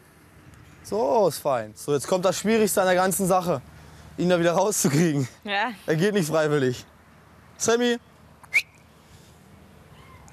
So, 0.83 1.29
ist 1.29 1.39
fein. 1.39 1.73
So, 1.77 1.93
jetzt 1.93 2.09
kommt 2.09 2.25
das 2.25 2.39
Schwierigste 2.39 2.81
an 2.81 2.87
der 2.87 2.97
ganzen 2.97 3.27
Sache. 3.27 3.61
Ihn 4.19 4.29
da 4.29 4.39
wieder 4.39 4.53
rauszukriegen. 4.53 5.29
Ja. 5.45 5.71
Er 5.87 5.97
geht 5.97 6.15
nicht 6.15 6.29
freiwillig. 6.29 6.85
Sammy. 7.57 7.99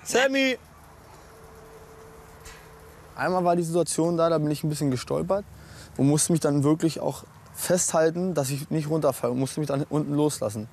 Sammy. 0.03 0.57
Einmal 3.15 3.43
war 3.43 3.55
die 3.55 3.63
Situation 3.63 4.15
da, 4.15 4.29
da 4.29 4.37
bin 4.37 4.51
ich 4.51 4.63
ein 4.63 4.69
bisschen 4.69 4.91
gestolpert 4.91 5.43
und 5.97 6.07
musste 6.07 6.31
mich 6.31 6.39
dann 6.39 6.63
wirklich 6.63 6.99
auch 6.99 7.23
festhalten, 7.53 8.33
dass 8.33 8.49
ich 8.49 8.69
nicht 8.69 8.89
runterfalle 8.89 9.33
und 9.33 9.39
musste 9.39 9.59
mich 9.59 9.67
dann 9.67 9.83
unten 9.89 10.13
loslassen. 10.13 10.69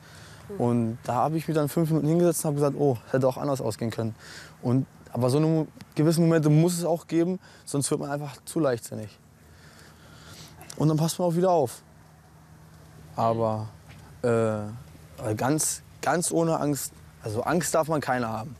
Und 0.58 0.98
da 1.04 1.14
habe 1.14 1.38
ich 1.38 1.48
mich 1.48 1.54
dann 1.54 1.68
fünf 1.68 1.88
Minuten 1.88 2.06
hingesetzt 2.06 2.44
und 2.44 2.48
habe 2.48 2.56
gesagt, 2.56 2.76
oh, 2.78 2.98
hätte 3.10 3.26
auch 3.26 3.38
anders 3.38 3.60
ausgehen 3.60 3.90
können. 3.90 4.14
Und, 4.60 4.86
aber 5.12 5.30
so 5.30 5.38
eine 5.38 5.66
gewisse 5.94 6.20
Momente 6.20 6.50
muss 6.50 6.76
es 6.76 6.84
auch 6.84 7.06
geben, 7.06 7.40
sonst 7.64 7.90
wird 7.90 8.00
man 8.00 8.10
einfach 8.10 8.36
zu 8.44 8.60
leichtsinnig. 8.60 9.18
Und 10.76 10.88
dann 10.88 10.96
passt 10.96 11.18
man 11.18 11.28
auch 11.28 11.34
wieder 11.34 11.50
auf. 11.50 11.82
Aber 13.16 13.68
äh, 14.22 15.34
ganz, 15.36 15.82
ganz 16.02 16.30
ohne 16.32 16.58
Angst, 16.58 16.92
also 17.22 17.42
Angst 17.42 17.74
darf 17.74 17.88
man 17.88 18.00
keine 18.00 18.28
haben. 18.28 18.56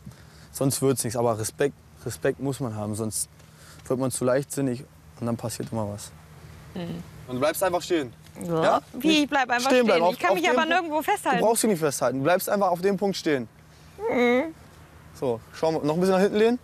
Sonst 0.51 0.81
wird 0.81 0.97
es 0.97 1.03
nichts. 1.03 1.17
Aber 1.17 1.37
Respekt, 1.37 1.75
Respekt 2.05 2.39
muss 2.39 2.59
man 2.59 2.75
haben, 2.75 2.95
sonst 2.95 3.29
wird 3.87 3.99
man 3.99 4.11
zu 4.11 4.23
leichtsinnig 4.23 4.83
und 5.19 5.25
dann 5.25 5.35
passiert 5.37 5.71
immer 5.71 5.89
was. 5.89 6.11
Mhm. 6.73 7.03
Und 7.27 7.35
du 7.35 7.39
bleibst 7.39 7.63
einfach 7.63 7.81
stehen. 7.81 8.13
Ja. 8.43 8.81
Wie? 8.93 9.23
Ich 9.23 9.29
bleib 9.29 9.49
einfach 9.49 9.69
stehen. 9.69 9.85
bleiben. 9.85 10.05
Ich 10.11 10.19
kann 10.19 10.31
auf 10.31 10.35
mich 10.35 10.45
aber 10.47 10.55
Punkt- 10.59 10.69
nirgendwo 10.69 11.01
festhalten. 11.01 11.39
Du 11.39 11.45
brauchst 11.45 11.63
dich 11.63 11.69
nicht 11.69 11.79
festhalten. 11.79 12.17
Du 12.19 12.23
bleibst 12.23 12.49
einfach 12.49 12.69
auf 12.69 12.81
dem 12.81 12.97
Punkt 12.97 13.17
stehen. 13.17 13.47
Mhm. 14.09 14.53
So, 15.13 15.39
schau 15.53 15.71
mal, 15.71 15.83
noch 15.85 15.93
ein 15.95 15.99
bisschen 15.99 16.15
nach 16.15 16.21
hinten 16.21 16.37
lehnen. 16.37 16.59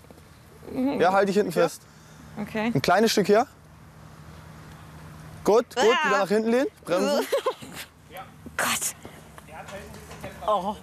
Mhm. 0.72 1.00
Ja, 1.02 1.12
halt 1.14 1.28
dich 1.30 1.36
hinten 1.36 1.52
fest. 1.52 1.82
Okay. 2.42 2.72
Ein 2.74 2.82
kleines 2.82 3.12
Stück 3.12 3.28
her. 3.28 3.48
Gut, 5.44 5.66
gut, 5.76 5.78
Ah. 5.78 6.08
wieder 6.10 6.18
nach 6.20 6.28
hinten 6.28 6.50
lehnen. 6.52 6.68
Bremsen. 6.86 7.26
Gott. 8.58 8.96
Oh. 10.48 10.76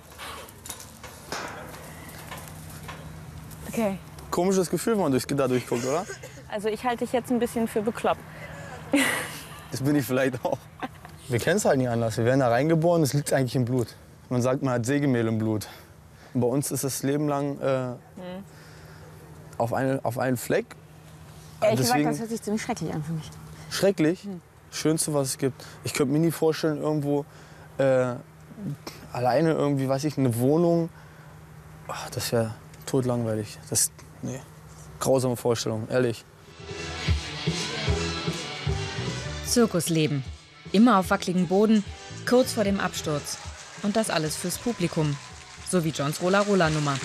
Okay. 3.69 3.99
Komisches 4.31 4.71
Gefühl, 4.71 4.95
wenn 4.95 5.03
man 5.03 5.13
durchs 5.13 5.27
Gitter 5.27 5.49
durchguckt, 5.49 5.85
oder? 5.85 6.05
Also 6.51 6.69
ich 6.69 6.85
halte 6.85 7.05
dich 7.05 7.13
jetzt 7.13 7.31
ein 7.31 7.39
bisschen 7.39 7.69
für 7.69 7.83
bekloppt. 7.83 8.21
Das 9.71 9.83
bin 9.83 9.97
ich 9.97 10.07
vielleicht 10.07 10.43
auch. 10.47 10.57
Wir 11.29 11.39
kennen 11.39 11.59
es 11.59 11.67
halt 11.67 11.77
nicht 11.77 11.91
anders. 11.91 12.17
Wir 12.17 12.25
werden 12.25 12.41
da 12.41 12.49
reingeboren, 12.49 13.03
es 13.03 13.13
liegt 13.13 13.31
eigentlich 13.35 13.55
im 13.55 13.67
Blut. 13.67 13.97
Man 14.31 14.41
sagt, 14.41 14.63
man 14.63 14.73
hat 14.73 14.87
Sägemehl 14.87 15.27
im 15.27 15.37
Blut. 15.37 15.69
Und 16.33 16.41
bei 16.41 16.47
uns 16.47 16.71
ist 16.71 16.85
das 16.85 17.03
Leben 17.03 17.29
lang 17.29 17.61
äh, 17.61 17.91
auf, 19.59 19.75
eine, 19.75 20.01
auf 20.05 20.19
einen 20.19 20.39
Fleck. 20.39 20.65
Ehrlich 21.61 21.81
gesagt, 21.81 21.97
Deswegen- 21.99 22.09
das 22.11 22.19
hört 22.21 22.31
sich 22.31 22.41
ziemlich 22.43 22.63
schrecklich 22.63 22.95
an 22.95 23.05
für 23.05 23.13
mich. 23.13 23.31
Schrecklich. 23.71 24.27
Schönste, 24.71 25.15
was 25.15 25.29
es 25.29 25.39
gibt. 25.39 25.65
Ich 25.85 25.95
könnte 25.95 26.13
mir 26.13 26.19
nie 26.19 26.31
vorstellen, 26.31 26.81
irgendwo 26.81 27.25
äh, 27.79 28.15
alleine 29.13 29.53
irgendwie, 29.53 29.89
weiß 29.89 30.05
ich, 30.05 30.19
eine 30.19 30.39
Wohnung. 30.39 30.91
Ach, 31.87 32.11
das 32.11 32.33
wäre 32.33 32.55
totlangweilig. 32.87 33.59
Das, 33.71 33.91
nee, 34.23 34.41
grausame 35.01 35.37
Vorstellung, 35.37 35.89
ehrlich. 35.89 36.25
Zirkusleben. 39.47 40.25
Immer 40.73 40.99
auf 40.99 41.11
wackeligen 41.11 41.49
Boden, 41.49 41.83
kurz 42.29 42.53
vor 42.53 42.65
dem 42.65 42.81
Absturz. 42.81 43.39
Und 43.83 43.97
das 43.97 44.11
alles 44.11 44.37
fürs 44.37 44.59
Publikum. 44.59 45.17
So 45.71 45.85
wie 45.85 45.91
Johns 45.91 46.21
Roller-Roller-Nummer. 46.21 46.99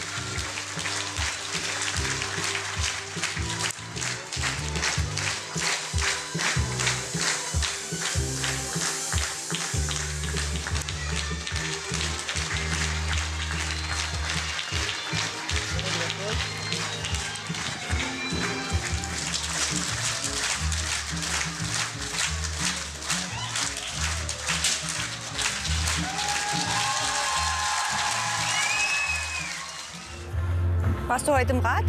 Warst 31.13 31.28
du 31.28 31.32
heute 31.32 31.52
im 31.54 31.60
Rad? 31.60 31.84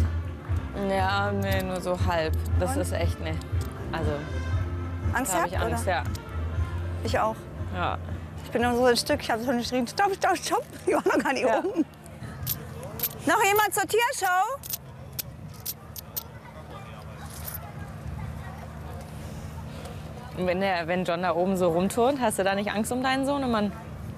Ja, 0.87 1.31
nee, 1.31 1.63
nur 1.63 1.81
so 1.81 1.97
halb. 2.05 2.37
Das 2.59 2.77
ist 2.77 2.91
echt 2.91 3.19
ne. 3.21 3.31
Also, 3.91 4.11
Angst 5.13 5.33
da 5.33 5.37
habe 5.37 5.47
ich 5.47 5.57
Angst, 5.57 5.83
oder? 5.85 5.91
ja. 5.93 6.03
Ich 7.03 7.17
auch. 7.17 7.35
Ja. 7.73 7.97
Ich 8.43 8.51
bin 8.51 8.61
nur 8.61 8.75
so 8.75 8.85
ein 8.85 8.95
Stück, 8.95 9.23
ich 9.23 9.31
habe 9.31 9.43
schon 9.43 9.57
geschrien, 9.57 9.87
stopp, 9.87 10.13
stopp, 10.13 10.37
stopp. 10.37 10.63
Die 10.85 10.93
war 10.93 11.01
noch 11.07 11.23
gar 11.23 11.33
nicht 11.33 11.43
oben. 11.43 11.83
Noch 13.25 13.43
jemand 13.43 13.73
zur 13.73 13.87
Tierschau? 13.87 14.43
Und 20.37 20.45
wenn, 20.45 20.61
der, 20.61 20.87
wenn 20.87 21.03
John 21.03 21.23
da 21.23 21.33
oben 21.33 21.57
so 21.57 21.71
rumturnt, 21.71 22.21
hast 22.21 22.37
du 22.37 22.43
da 22.43 22.53
nicht 22.53 22.69
Angst 22.71 22.91
um 22.91 23.01
deinen 23.01 23.25
Sohn? 23.25 23.43
Und 23.43 23.49
man, 23.49 23.71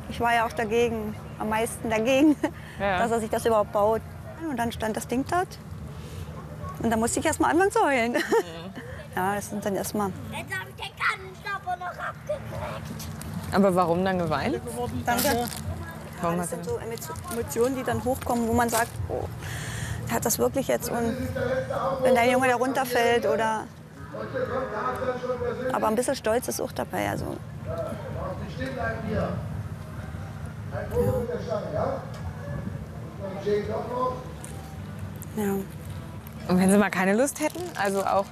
Ich 0.09 0.19
war 0.19 0.35
ja 0.35 0.45
auch 0.45 0.51
dagegen, 0.51 1.15
am 1.39 1.47
meisten 1.47 1.89
dagegen, 1.89 2.35
Ja. 2.77 2.97
dass 2.99 3.11
er 3.11 3.21
sich 3.21 3.29
das 3.29 3.45
überhaupt 3.45 3.71
baut. 3.71 4.01
Und 4.49 4.57
dann 4.57 4.71
stand 4.71 4.95
das 4.97 5.07
Ding 5.07 5.25
dort. 5.29 5.47
Und 6.81 6.91
dann 6.91 6.99
musste 6.99 7.19
ich 7.19 7.25
erst 7.25 7.39
mal 7.39 7.49
anfangen 7.49 7.71
zu 7.71 7.83
heulen. 7.83 8.13
Mhm. 8.13 8.17
Ja, 9.15 9.33
das 9.33 9.49
sind 9.49 9.65
dann 9.65 9.75
erst 9.75 9.95
mal. 9.95 10.11
Jetzt 10.29 10.53
habe 10.55 10.69
ich 10.69 10.75
den 10.75 10.91
Kannenstopper 10.95 11.75
noch 11.77 11.87
abgekriegt. 11.87 13.07
aber 13.51 13.73
warum 13.73 14.05
dann 14.05 14.19
geweint? 14.19 14.61
Danke. 15.07 15.47
Warum 16.21 16.35
Ja, 16.35 16.41
das 16.41 16.51
sind 16.51 16.63
so 16.63 16.77
Emotionen, 17.31 17.75
die 17.77 17.83
dann 17.83 18.03
hochkommen, 18.03 18.47
wo 18.47 18.53
man 18.53 18.69
sagt, 18.69 18.91
oh, 19.09 19.23
der 20.07 20.17
hat 20.17 20.25
das 20.25 20.37
wirklich 20.37 20.67
jetzt. 20.67 20.91
Und 20.91 21.17
wenn 22.03 22.13
der 22.13 22.29
Junge 22.29 22.47
da 22.47 22.57
runterfällt 22.57 23.25
oder. 23.25 23.63
Aber 25.73 25.87
ein 25.87 25.95
bisschen 25.95 26.15
Stolz 26.15 26.47
ist 26.47 26.61
auch 26.61 26.71
dabei. 26.71 27.09
Also. 27.09 27.37
Ja. 29.11 29.29
Und 35.37 36.59
wenn 36.59 36.71
sie 36.71 36.77
mal 36.77 36.89
keine 36.89 37.13
Lust 37.13 37.39
hätten, 37.39 37.61
also 37.81 38.03
auch 38.03 38.25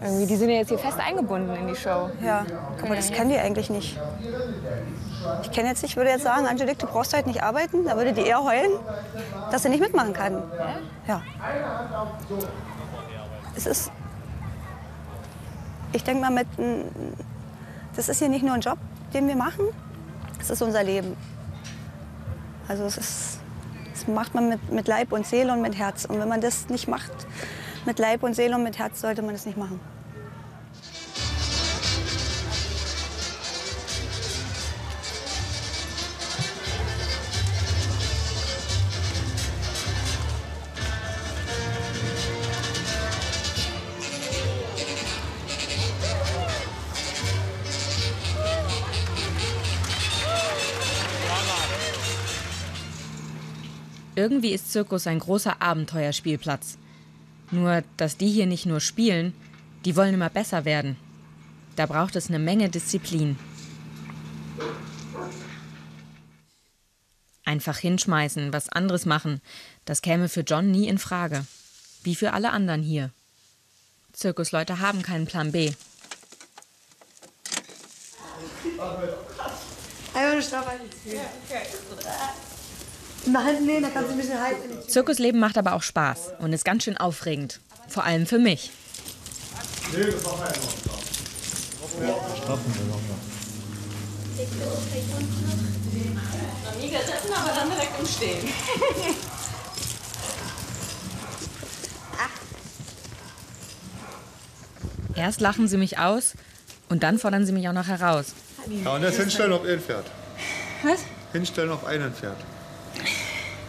irgendwie, 0.00 0.26
die 0.26 0.36
sind 0.36 0.48
ja 0.50 0.56
jetzt 0.56 0.68
hier 0.68 0.78
fest 0.78 0.98
eingebunden 0.98 1.54
in 1.54 1.68
die 1.68 1.76
Show. 1.76 2.10
Ja, 2.22 2.44
aber 2.82 2.96
das 2.96 3.10
kennen 3.12 3.30
die 3.30 3.38
eigentlich 3.38 3.70
nicht. 3.70 3.98
Ich 5.42 5.52
kenne 5.52 5.68
jetzt 5.68 5.82
nicht, 5.82 5.96
würde 5.96 6.10
jetzt 6.10 6.24
sagen, 6.24 6.46
Angelique, 6.46 6.78
du 6.78 6.86
brauchst 6.86 7.16
heute 7.16 7.28
nicht 7.28 7.42
arbeiten. 7.42 7.84
Da 7.84 7.96
würde 7.96 8.12
die 8.12 8.22
eher 8.22 8.42
heulen, 8.42 8.72
dass 9.52 9.62
sie 9.62 9.68
nicht 9.68 9.80
mitmachen 9.80 10.12
kann. 10.12 10.42
Ja. 11.06 11.22
Es 13.54 13.66
ist, 13.66 13.92
ich 15.92 16.02
denke 16.02 16.22
mal, 16.22 16.30
mit, 16.30 16.48
das 17.94 18.08
ist 18.08 18.18
hier 18.18 18.28
nicht 18.28 18.44
nur 18.44 18.54
ein 18.54 18.60
Job, 18.60 18.78
den 19.14 19.28
wir 19.28 19.36
machen, 19.36 19.66
es 20.40 20.50
ist 20.50 20.62
unser 20.62 20.82
Leben. 20.82 21.16
Also 22.66 22.84
es 22.84 22.96
ist, 22.96 23.38
das 24.02 24.12
macht 24.12 24.34
man 24.34 24.48
mit, 24.48 24.72
mit 24.72 24.88
Leib 24.88 25.12
und 25.12 25.26
Seele 25.26 25.52
und 25.52 25.62
mit 25.62 25.76
Herz. 25.76 26.04
Und 26.04 26.18
wenn 26.18 26.28
man 26.28 26.40
das 26.40 26.68
nicht 26.68 26.88
macht, 26.88 27.12
mit 27.86 27.98
Leib 27.98 28.22
und 28.22 28.34
Seele 28.34 28.56
und 28.56 28.64
mit 28.64 28.78
Herz, 28.78 29.00
sollte 29.00 29.22
man 29.22 29.34
es 29.34 29.46
nicht 29.46 29.56
machen. 29.56 29.80
Irgendwie 54.22 54.52
ist 54.52 54.70
Zirkus 54.70 55.08
ein 55.08 55.18
großer 55.18 55.60
Abenteuerspielplatz. 55.60 56.78
Nur, 57.50 57.82
dass 57.96 58.16
die 58.16 58.30
hier 58.30 58.46
nicht 58.46 58.66
nur 58.66 58.78
spielen, 58.78 59.34
die 59.84 59.96
wollen 59.96 60.14
immer 60.14 60.30
besser 60.30 60.64
werden. 60.64 60.96
Da 61.74 61.86
braucht 61.86 62.14
es 62.14 62.28
eine 62.28 62.38
Menge 62.38 62.68
Disziplin. 62.68 63.36
Einfach 67.44 67.78
hinschmeißen, 67.78 68.52
was 68.52 68.68
anderes 68.68 69.06
machen, 69.06 69.40
das 69.86 70.02
käme 70.02 70.28
für 70.28 70.42
John 70.42 70.70
nie 70.70 70.86
in 70.86 70.98
Frage. 70.98 71.44
Wie 72.04 72.14
für 72.14 72.32
alle 72.32 72.50
anderen 72.50 72.82
hier. 72.84 73.10
Zirkusleute 74.12 74.78
haben 74.78 75.02
keinen 75.02 75.26
Plan 75.26 75.50
B. 75.50 75.72
Einmal 80.14 80.32
eine 80.32 80.42
Strafe 80.42 80.78
In 81.06 81.10
der 81.10 82.51
Hand 83.26 83.66
nehmen, 83.66 83.82
dann 83.82 83.92
kannst 83.94 84.10
du 84.10 84.14
ein 84.14 84.18
bisschen 84.18 84.40
halten. 84.40 84.88
Zirkusleben 84.88 85.40
macht 85.40 85.58
aber 85.58 85.74
auch 85.74 85.82
Spaß 85.82 86.32
und 86.40 86.52
ist 86.52 86.64
ganz 86.64 86.84
schön 86.84 86.96
aufregend. 86.96 87.60
Vor 87.88 88.04
allem 88.04 88.26
für 88.26 88.38
mich. 88.38 88.70
Strafen 89.90 90.06
wir 92.74 92.84
nochmal. 92.84 93.18
Noch 96.64 96.74
nie 96.80 96.88
gesessen, 96.88 97.32
aber 97.34 97.52
dann 97.54 97.70
direkt 97.70 98.00
im 98.00 98.06
Stehen. 98.06 98.48
Erst 105.14 105.40
lachen 105.40 105.68
sie 105.68 105.76
mich 105.76 105.98
aus 105.98 106.32
und 106.88 107.02
dann 107.02 107.18
fordern 107.18 107.44
sie 107.44 107.52
mich 107.52 107.68
auch 107.68 107.74
noch 107.74 107.86
heraus. 107.86 108.32
Ja, 108.84 108.94
und 108.94 109.02
jetzt 109.02 109.18
hinstellen 109.18 109.52
auf 109.52 109.64
ein 109.64 109.80
Pferd. 109.80 110.06
Was? 110.82 111.00
Hinstellen 111.32 111.70
auf 111.70 111.84
einen 111.84 112.14
Pferd. 112.14 112.36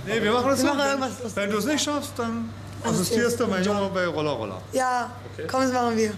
Nee, 0.06 0.22
wir 0.22 0.32
machen 0.34 0.50
das 0.50 0.60
Wir 0.64 0.70
so. 0.70 0.76
machen 0.76 0.80
Wenn- 0.80 1.02
irgendwas 1.02 1.36
Wenn 1.36 1.50
du 1.50 1.58
es 1.58 1.66
nicht 1.66 1.84
schaffst, 1.84 2.14
dann 2.18 2.50
assistierst 2.84 3.40
du 3.40 3.48
mein 3.48 3.64
Junge 3.64 3.90
bei 3.94 4.06
Roller 4.08 4.32
Roller. 4.32 4.62
Ja, 4.74 5.10
Okay. 5.34 5.48
komm, 5.50 5.62
das 5.62 5.72
machen 5.72 5.96
wir. 5.98 6.14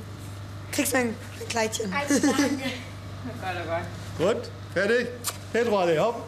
Kriegst 0.72 0.94
mein, 0.94 1.16
mein 1.40 1.48
Kleidchen. 1.48 1.94
Gut, 4.18 4.38
fertig? 4.74 5.08
Pedro, 5.54 5.80
alle, 5.80 6.00
hopp. 6.02 6.22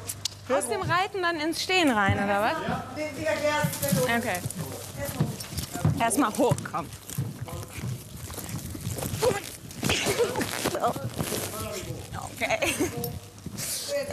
Aus 0.50 0.70
dem 0.70 0.82
Reiten 0.82 1.22
dann 1.22 1.39
ins 1.41 1.62
Stehen 1.62 1.91
rein, 1.91 2.13
oder 2.24 2.41
was? 2.41 2.54
Okay. 4.04 4.39
Erstmal 6.00 6.32
hoch, 6.38 6.56
komm. 6.72 6.86
Okay. 12.39 12.74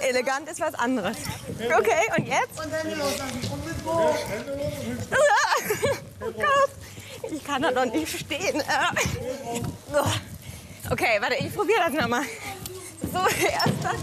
Elegant 0.01 0.49
ist 0.49 0.61
was 0.61 0.75
anderes. 0.75 1.17
Okay, 1.59 2.11
und 2.17 2.27
jetzt? 2.27 2.59
Und 2.63 2.73
dann 2.73 2.99
los. 2.99 3.15
Oh 6.21 6.33
Gott, 6.33 6.71
ich 7.31 7.45
kann 7.45 7.63
da 7.63 7.71
doch 7.71 7.85
nicht 7.87 8.19
stehen. 8.19 8.63
Okay, 10.91 11.19
warte, 11.21 11.37
ich 11.37 11.55
probiere 11.55 11.81
das 11.87 11.93
nochmal. 11.93 12.23
So, 13.13 13.19
erster. 13.19 13.95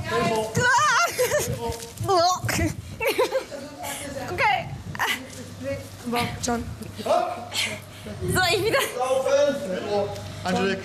Okay. 4.32 4.70
John. 6.44 6.64
So, 8.34 8.42
ich 8.52 8.64
wieder. 8.66 8.80
Angelique. 10.44 10.84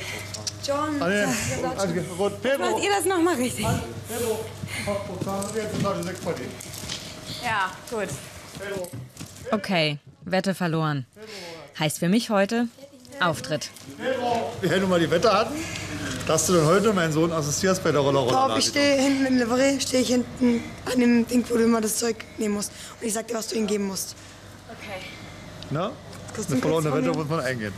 John. 0.64 1.02
Angelique, 1.02 2.16
gut. 2.16 2.42
Pedro. 2.42 2.70
Macht 2.70 2.82
ihr 2.82 2.90
das 2.90 3.04
nochmal 3.04 3.34
richtig? 3.36 3.66
Pedro. 4.08 4.44
Ja, 7.44 7.70
gut. 7.90 8.08
Okay, 9.50 9.98
Wette 10.24 10.54
verloren. 10.54 11.06
Heißt 11.78 11.98
für 11.98 12.08
mich 12.08 12.30
heute 12.30 12.68
Auftritt. 13.20 13.70
Wir 14.60 14.78
nun 14.78 14.90
mal 14.90 15.00
die 15.00 15.10
Wette 15.10 15.32
hatten, 15.32 15.54
dass 16.26 16.46
du 16.46 16.54
dann 16.54 16.66
heute 16.66 16.92
meinen 16.92 17.12
Sohn 17.12 17.32
assistierst 17.32 17.82
bei 17.84 17.92
der 17.92 18.00
Roller 18.00 18.20
Roller. 18.20 18.48
Paul, 18.48 18.58
ich 18.58 18.66
stehe 18.66 19.00
hinten 19.00 19.26
im 19.26 19.38
Livery, 19.38 19.80
stehe 19.80 20.02
ich 20.02 20.08
hinten 20.08 20.62
an 20.84 21.00
dem 21.00 21.26
Ding, 21.26 21.44
wo 21.48 21.56
du 21.56 21.64
immer 21.64 21.80
das 21.80 21.98
Zeug 21.98 22.16
nehmen 22.38 22.54
musst. 22.54 22.72
Und 23.00 23.06
ich 23.06 23.12
sag 23.12 23.28
dir, 23.28 23.34
was 23.34 23.48
du 23.48 23.56
ihm 23.56 23.66
geben 23.66 23.86
musst. 23.86 24.16
Okay. 24.68 25.02
Na? 25.70 25.92
Kannst 26.34 26.50
du 26.50 26.54
Eine 26.54 26.62
verlorene 26.62 26.92
Wette 26.92 27.12
muss 27.12 27.28
man 27.28 27.40
eingehen. 27.40 27.72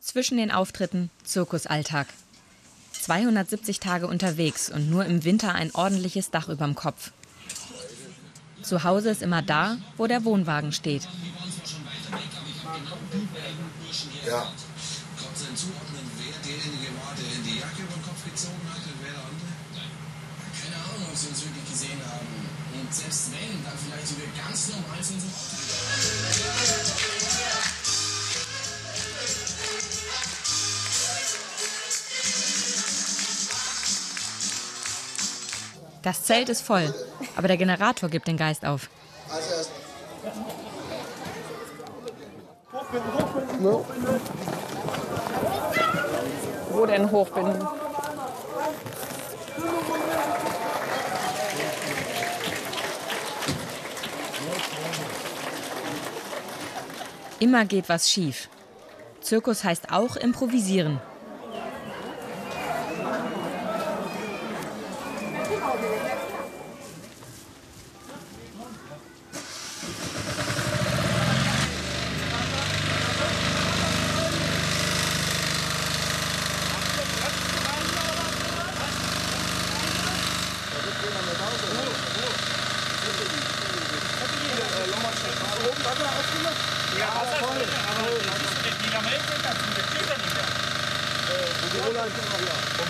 Zwischen 0.00 0.38
den 0.38 0.50
Auftritten 0.50 1.10
Zirkusalltag. 1.24 2.06
270 2.92 3.80
Tage 3.80 4.06
unterwegs 4.06 4.70
und 4.70 4.90
nur 4.90 5.04
im 5.04 5.24
Winter 5.24 5.54
ein 5.54 5.74
ordentliches 5.74 6.30
Dach 6.30 6.48
überm 6.48 6.74
Kopf. 6.74 7.12
Zu 8.62 8.84
Hause 8.84 9.10
ist 9.10 9.22
immer 9.22 9.42
da, 9.42 9.78
wo 9.96 10.06
der 10.06 10.24
Wohnwagen 10.24 10.72
steht. 10.72 11.08
Ja. 14.26 14.52
Haben. 21.58 22.26
Und 22.80 22.94
selbst 22.94 23.32
wenn, 23.32 23.64
dann 23.64 23.76
vielleicht 23.76 24.06
sogar 24.06 24.26
ganz 24.46 24.68
normal 24.68 25.02
sind 25.02 25.22
Das 36.02 36.24
Zelt 36.24 36.48
ist 36.48 36.62
voll, 36.62 36.94
aber 37.36 37.48
der 37.48 37.56
Generator 37.56 38.08
gibt 38.08 38.28
den 38.28 38.36
Geist 38.36 38.64
auf. 38.64 38.88
Erst 39.30 39.70
Wo 46.70 46.86
denn 46.86 47.10
hochbinden? 47.10 47.66
Immer 57.40 57.64
geht 57.64 57.88
was 57.88 58.10
schief. 58.10 58.48
Zirkus 59.20 59.64
heißt 59.64 59.92
auch 59.92 60.16
improvisieren. 60.16 61.00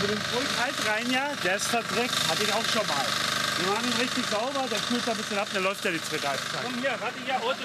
Und 0.09 0.61
halt 0.61 0.75
rein, 0.89 1.11
ja, 1.11 1.28
der 1.45 1.57
ist 1.57 1.69
verdreckt, 1.69 2.29
hatte 2.29 2.43
ich 2.43 2.53
auch 2.53 2.65
schon 2.65 2.87
mal. 2.87 3.05
Wir 3.59 3.73
machen 3.73 3.87
ihn 3.87 4.01
richtig 4.01 4.25
sauber, 4.27 4.67
der 4.71 4.79
kühlt 4.79 5.07
da 5.07 5.13
ein 5.13 5.17
bisschen 5.17 5.39
ab, 5.39 5.49
dann 5.53 5.63
läuft 5.63 5.85
ja 5.85 5.91
die 5.91 6.03
zweite 6.03 6.29
Halbzeit. 6.29 6.61
Komm 6.63 6.75
hier, 6.81 6.95
warte 7.01 7.19
hier, 7.25 7.37
Auto 7.37 7.65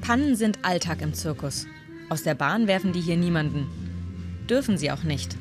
Pannen 0.00 0.34
sind 0.34 0.58
Alltag 0.64 1.02
im 1.02 1.14
Zirkus. 1.14 1.66
Aus 2.08 2.24
der 2.24 2.34
Bahn 2.34 2.66
werfen 2.66 2.92
die 2.92 3.00
hier 3.00 3.16
niemanden. 3.16 3.68
Dürfen 4.48 4.76
sie 4.76 4.90
auch 4.90 5.04
nicht. 5.04 5.36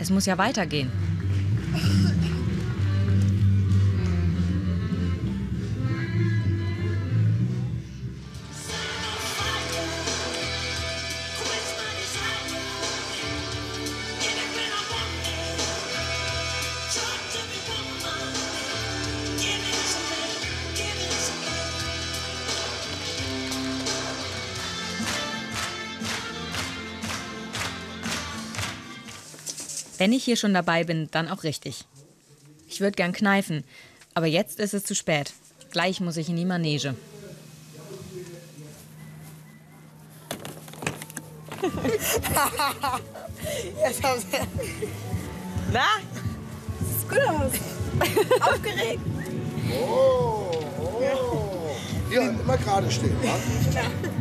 Es 0.00 0.10
muss 0.10 0.26
ja 0.26 0.38
weitergehen. 0.38 0.90
Wenn 30.08 30.14
ich 30.14 30.24
hier 30.24 30.36
schon 30.36 30.54
dabei 30.54 30.84
bin, 30.84 31.08
dann 31.10 31.28
auch 31.28 31.42
richtig. 31.42 31.84
Ich 32.66 32.80
würde 32.80 32.96
gern 32.96 33.12
kneifen, 33.12 33.62
aber 34.14 34.24
jetzt 34.24 34.58
ist 34.58 34.72
es 34.72 34.82
zu 34.82 34.94
spät. 34.94 35.34
Gleich 35.70 36.00
muss 36.00 36.16
ich 36.16 36.30
in 36.30 36.36
die 36.36 36.46
Manege. 36.46 36.94
Jetzt 43.84 44.02
haben 44.02 44.20
sie. 44.20 44.26
Na? 45.74 45.84
Sieht 46.80 47.08
gut 47.10 47.28
aus. 47.28 47.52
Aufgeregt. 48.40 49.00
Oh, 49.78 50.50
oh. 50.90 51.76
Ja, 52.10 52.22
immer 52.30 52.56
gerade 52.56 52.90
stehen. 52.90 53.14
wa? 53.22 53.36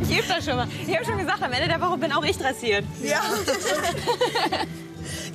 Ich 0.01 0.19
übe 0.19 0.27
das 0.27 0.43
schon 0.43 0.57
mal. 0.57 0.67
Ich 0.85 0.93
habe 0.93 1.05
schon 1.05 1.17
gesagt, 1.17 1.41
am 1.41 1.53
Ende 1.53 1.69
der 1.69 1.79
Woche 1.79 1.97
bin 1.97 2.11
auch 2.11 2.25
ich 2.25 2.37
dressiert. 2.37 2.83
Ja. 3.01 3.21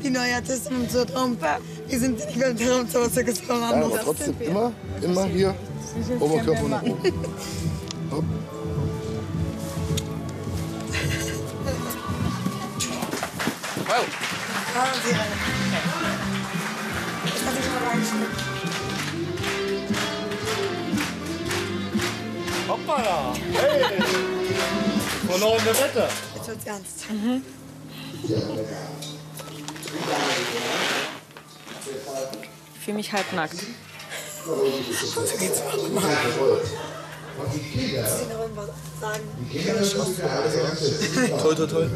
Die 0.03 0.11
neue 0.11 0.35
Artistin 0.35 0.89
zur 0.91 1.07
Trompe. 1.07 1.47
Die 1.91 1.97
sind 1.97 2.19
nicht 2.19 2.37
mehr 2.37 2.51
im 2.51 2.57
Zirkus 2.59 3.41
Ja, 3.49 3.55
aber 3.55 4.01
trotzdem 4.01 4.35
immer, 4.41 4.73
immer 5.01 5.27
hier 5.27 5.55
Oberkörper 6.19 6.69
nach 6.69 6.83
oben. 6.83 7.15
Hopp. 8.11 8.25
Wow. 13.87 14.07
Hoppala. 22.69 23.35
Hey. 23.53 24.03
Verlorene 25.29 25.67
Wette. 25.67 26.09
Jetzt 26.35 26.49
wird's 26.49 26.67
ernst. 26.67 27.07
Ich 32.75 32.85
fühle 32.85 32.97
mich 32.97 33.13
halbnackt. 33.13 33.55
So 34.45 35.23
geht's 35.39 35.61
mal. 35.95 36.03
Ich 37.55 38.29
noch 38.29 38.41
irgendwas 38.41 38.69
sagen. 39.01 39.23
Keine 39.53 39.89
Chance. 39.89 40.23
Toll, 41.41 41.55
toll, 41.55 41.69
toll. 41.69 41.91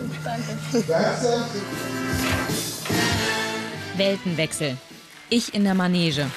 Weltenwechsel. 3.97 4.77
Ich 5.29 5.55
in 5.55 5.65
der 5.65 5.75
Manege. 5.75 6.31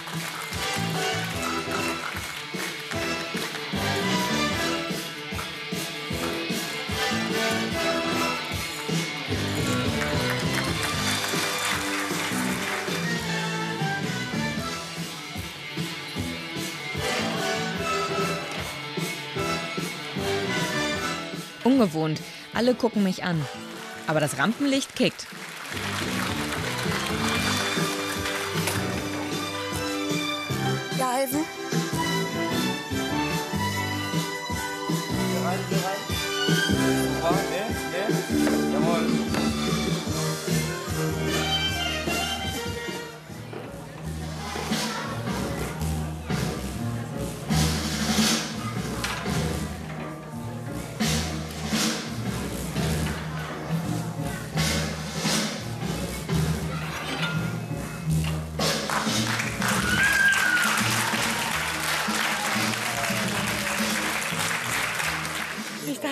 Ungewohnt. 21.70 22.20
Alle 22.56 22.74
gucken 22.74 23.04
mich 23.04 23.24
an. 23.24 23.46
Aber 24.08 24.20
das 24.20 24.40
Rampenlicht 24.40 24.96
kickt. 24.96 25.28
Ja, 30.98 31.12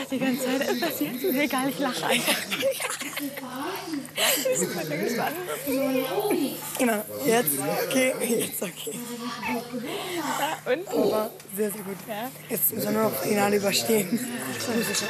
Dachte 0.07 0.19
die 0.19 0.25
ganze 0.25 0.45
Zeit, 0.45 0.69
es 0.69 0.79
passiert 0.79 1.21
mir 1.21 1.43
egal, 1.43 1.69
ich 1.69 1.79
lache 1.79 2.05
einfach. 2.05 2.35
Ich 4.53 4.89
bin 4.89 5.03
gespannt. 5.03 5.35
Genau. 6.79 7.05
Jetzt 7.25 7.51
okay. 7.85 8.13
Jetzt 8.21 8.63
okay. 8.63 8.99
Ja, 10.39 10.71
und? 10.71 10.87
Aber 10.87 11.31
sehr, 11.57 11.71
sehr 11.71 11.81
gut. 11.81 11.97
Ja. 12.07 12.31
Jetzt 12.49 12.73
müssen 12.73 12.85
wir 12.85 12.91
nur 12.93 13.03
noch 13.09 13.21
Finale 13.21 13.57
überstehen. 13.57 14.17
Das 14.55 14.67
muss 14.75 14.89
ich 14.89 14.97
schon. 14.97 15.07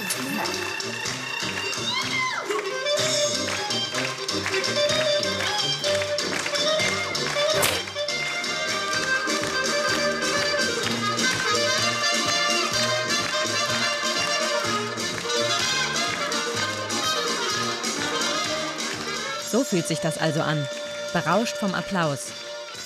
Fühlt 19.67 19.87
sich 19.87 19.99
das 19.99 20.17
also 20.17 20.41
an. 20.41 20.67
Berauscht 21.13 21.57
vom 21.57 21.73
Applaus, 21.73 22.31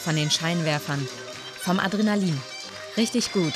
von 0.04 0.16
den 0.16 0.32
Scheinwerfern, 0.32 1.08
vom 1.60 1.80
Adrenalin. 1.80 2.40
Richtig 2.98 3.32
gut. 3.32 3.54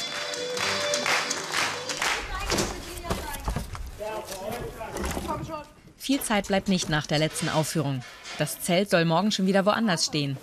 Viel 5.97 6.21
Zeit 6.21 6.47
bleibt 6.47 6.67
nicht 6.67 6.89
nach 6.89 7.07
der 7.07 7.17
letzten 7.17 7.49
Aufführung. 7.49 8.03
Das 8.37 8.61
Zelt 8.61 8.89
soll 8.89 9.05
morgen 9.05 9.31
schon 9.31 9.47
wieder 9.47 9.65
woanders 9.65 10.05
stehen. 10.05 10.37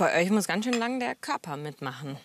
Bei 0.00 0.22
euch 0.22 0.30
muss 0.30 0.46
ganz 0.46 0.64
schön 0.64 0.78
lang 0.78 0.98
der 0.98 1.14
Körper 1.14 1.58
mitmachen. 1.58 2.16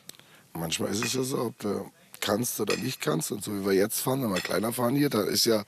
Manchmal 0.54 0.92
ist 0.92 1.04
es 1.04 1.12
ja 1.12 1.24
so, 1.24 1.42
ob 1.42 1.60
du 1.60 1.92
kannst 2.22 2.58
oder 2.62 2.78
nicht 2.78 3.02
kannst. 3.02 3.34
Und 3.34 3.44
so 3.44 3.52
wie 3.52 3.66
wir 3.66 3.74
jetzt 3.74 4.00
fahren, 4.00 4.24
wenn 4.24 4.34
wir 4.34 4.40
kleiner 4.40 4.72
fahren 4.72 4.96
hier, 4.96 5.10
da 5.10 5.24
ist 5.24 5.44
ja, 5.44 5.66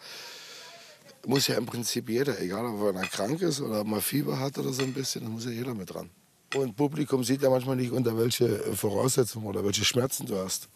muss 1.25 1.47
ja 1.47 1.55
im 1.55 1.65
Prinzip 1.65 2.07
jeder, 2.07 2.39
egal 2.39 2.65
ob 2.65 2.95
einer 2.95 3.05
krank 3.05 3.41
ist 3.41 3.59
oder 3.59 3.83
mal 3.83 3.99
Fieber 3.99 4.39
hat 4.39 4.57
oder 4.57 4.71
so 4.71 4.83
ein 4.83 4.93
bisschen, 4.93 5.25
da 5.25 5.29
muss 5.29 5.43
ja 5.43 5.51
jeder 5.51 5.73
mit 5.73 5.93
dran. 5.93 6.09
Und 6.55 6.77
Publikum 6.77 7.25
sieht 7.25 7.41
ja 7.41 7.49
manchmal 7.49 7.75
nicht, 7.75 7.91
unter 7.91 8.17
welche 8.17 8.57
Voraussetzungen 8.73 9.45
oder 9.45 9.65
welche 9.65 9.83
Schmerzen 9.83 10.27
du 10.27 10.37
hast. 10.37 10.69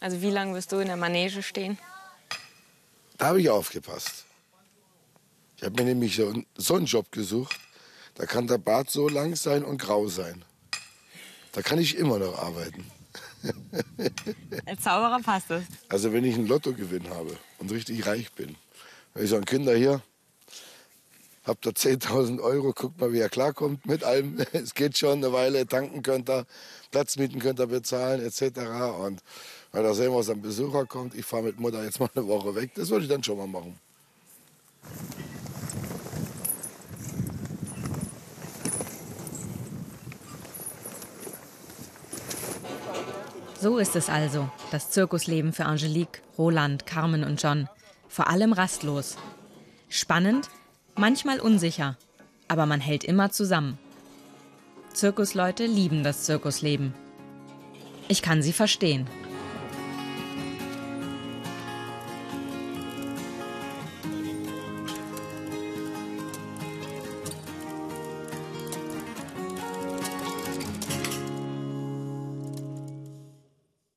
Also 0.00 0.22
wie 0.22 0.30
lange 0.30 0.54
wirst 0.54 0.72
du 0.72 0.78
in 0.78 0.86
der 0.86 0.96
Manege 0.96 1.42
stehen? 1.42 1.76
Da 3.18 3.26
habe 3.26 3.42
ich 3.42 3.50
aufgepasst. 3.50 4.24
Ich 5.58 5.62
habe 5.62 5.74
mir 5.74 5.90
nämlich 5.90 6.16
so 6.56 6.74
einen 6.74 6.86
Job 6.86 7.12
gesucht, 7.12 7.60
da 8.14 8.26
kann 8.26 8.46
der 8.46 8.58
Bart 8.58 8.90
so 8.90 9.08
lang 9.08 9.36
sein 9.36 9.64
und 9.64 9.78
grau 9.78 10.08
sein. 10.08 10.44
Da 11.52 11.62
kann 11.62 11.78
ich 11.78 11.96
immer 11.96 12.18
noch 12.18 12.38
arbeiten. 12.38 12.84
Als 14.66 14.82
Zauberer 14.82 15.20
passt 15.20 15.50
es. 15.50 15.64
Also 15.88 16.12
wenn 16.12 16.24
ich 16.24 16.34
einen 16.34 16.46
Lottogewinn 16.46 17.10
habe 17.10 17.36
und 17.58 17.72
richtig 17.72 18.06
reich 18.06 18.32
bin, 18.32 18.56
wenn 19.14 19.24
ich 19.24 19.30
sagen, 19.30 19.44
Kinder 19.44 19.74
hier, 19.74 20.00
habt 21.44 21.66
ihr 21.66 21.72
10.000 21.72 22.40
Euro, 22.40 22.72
guckt 22.72 23.00
mal, 23.00 23.12
wie 23.12 23.18
er 23.18 23.28
klarkommt 23.28 23.84
mit 23.86 24.04
allem. 24.04 24.38
Es 24.52 24.74
geht 24.74 24.96
schon 24.96 25.18
eine 25.18 25.32
Weile, 25.32 25.66
tanken 25.66 26.02
könnt 26.02 26.30
ihr, 26.30 26.46
Platzmieten 26.90 27.40
könnt 27.40 27.60
ihr 27.60 27.66
bezahlen 27.66 28.24
etc. 28.24 28.60
Und 29.00 29.22
weil 29.72 29.82
da 29.82 29.94
sehen, 29.94 30.14
was 30.14 30.30
am 30.30 30.40
Besucher 30.40 30.86
kommt, 30.86 31.14
ich 31.14 31.24
fahre 31.24 31.44
mit 31.44 31.58
Mutter 31.58 31.82
jetzt 31.84 32.00
mal 32.00 32.10
eine 32.14 32.26
Woche 32.26 32.54
weg, 32.54 32.72
das 32.74 32.90
würde 32.90 33.04
ich 33.04 33.10
dann 33.10 33.24
schon 33.24 33.38
mal 33.38 33.46
machen. 33.46 33.78
So 43.62 43.78
ist 43.78 43.94
es 43.94 44.08
also, 44.08 44.50
das 44.72 44.90
Zirkusleben 44.90 45.52
für 45.52 45.66
Angelique, 45.66 46.20
Roland, 46.36 46.84
Carmen 46.84 47.22
und 47.22 47.40
John. 47.40 47.68
Vor 48.08 48.26
allem 48.26 48.52
rastlos. 48.52 49.16
Spannend, 49.88 50.50
manchmal 50.96 51.38
unsicher, 51.38 51.96
aber 52.48 52.66
man 52.66 52.80
hält 52.80 53.04
immer 53.04 53.30
zusammen. 53.30 53.78
Zirkusleute 54.94 55.64
lieben 55.66 56.02
das 56.02 56.24
Zirkusleben. 56.24 56.92
Ich 58.08 58.20
kann 58.20 58.42
sie 58.42 58.52
verstehen. 58.52 59.06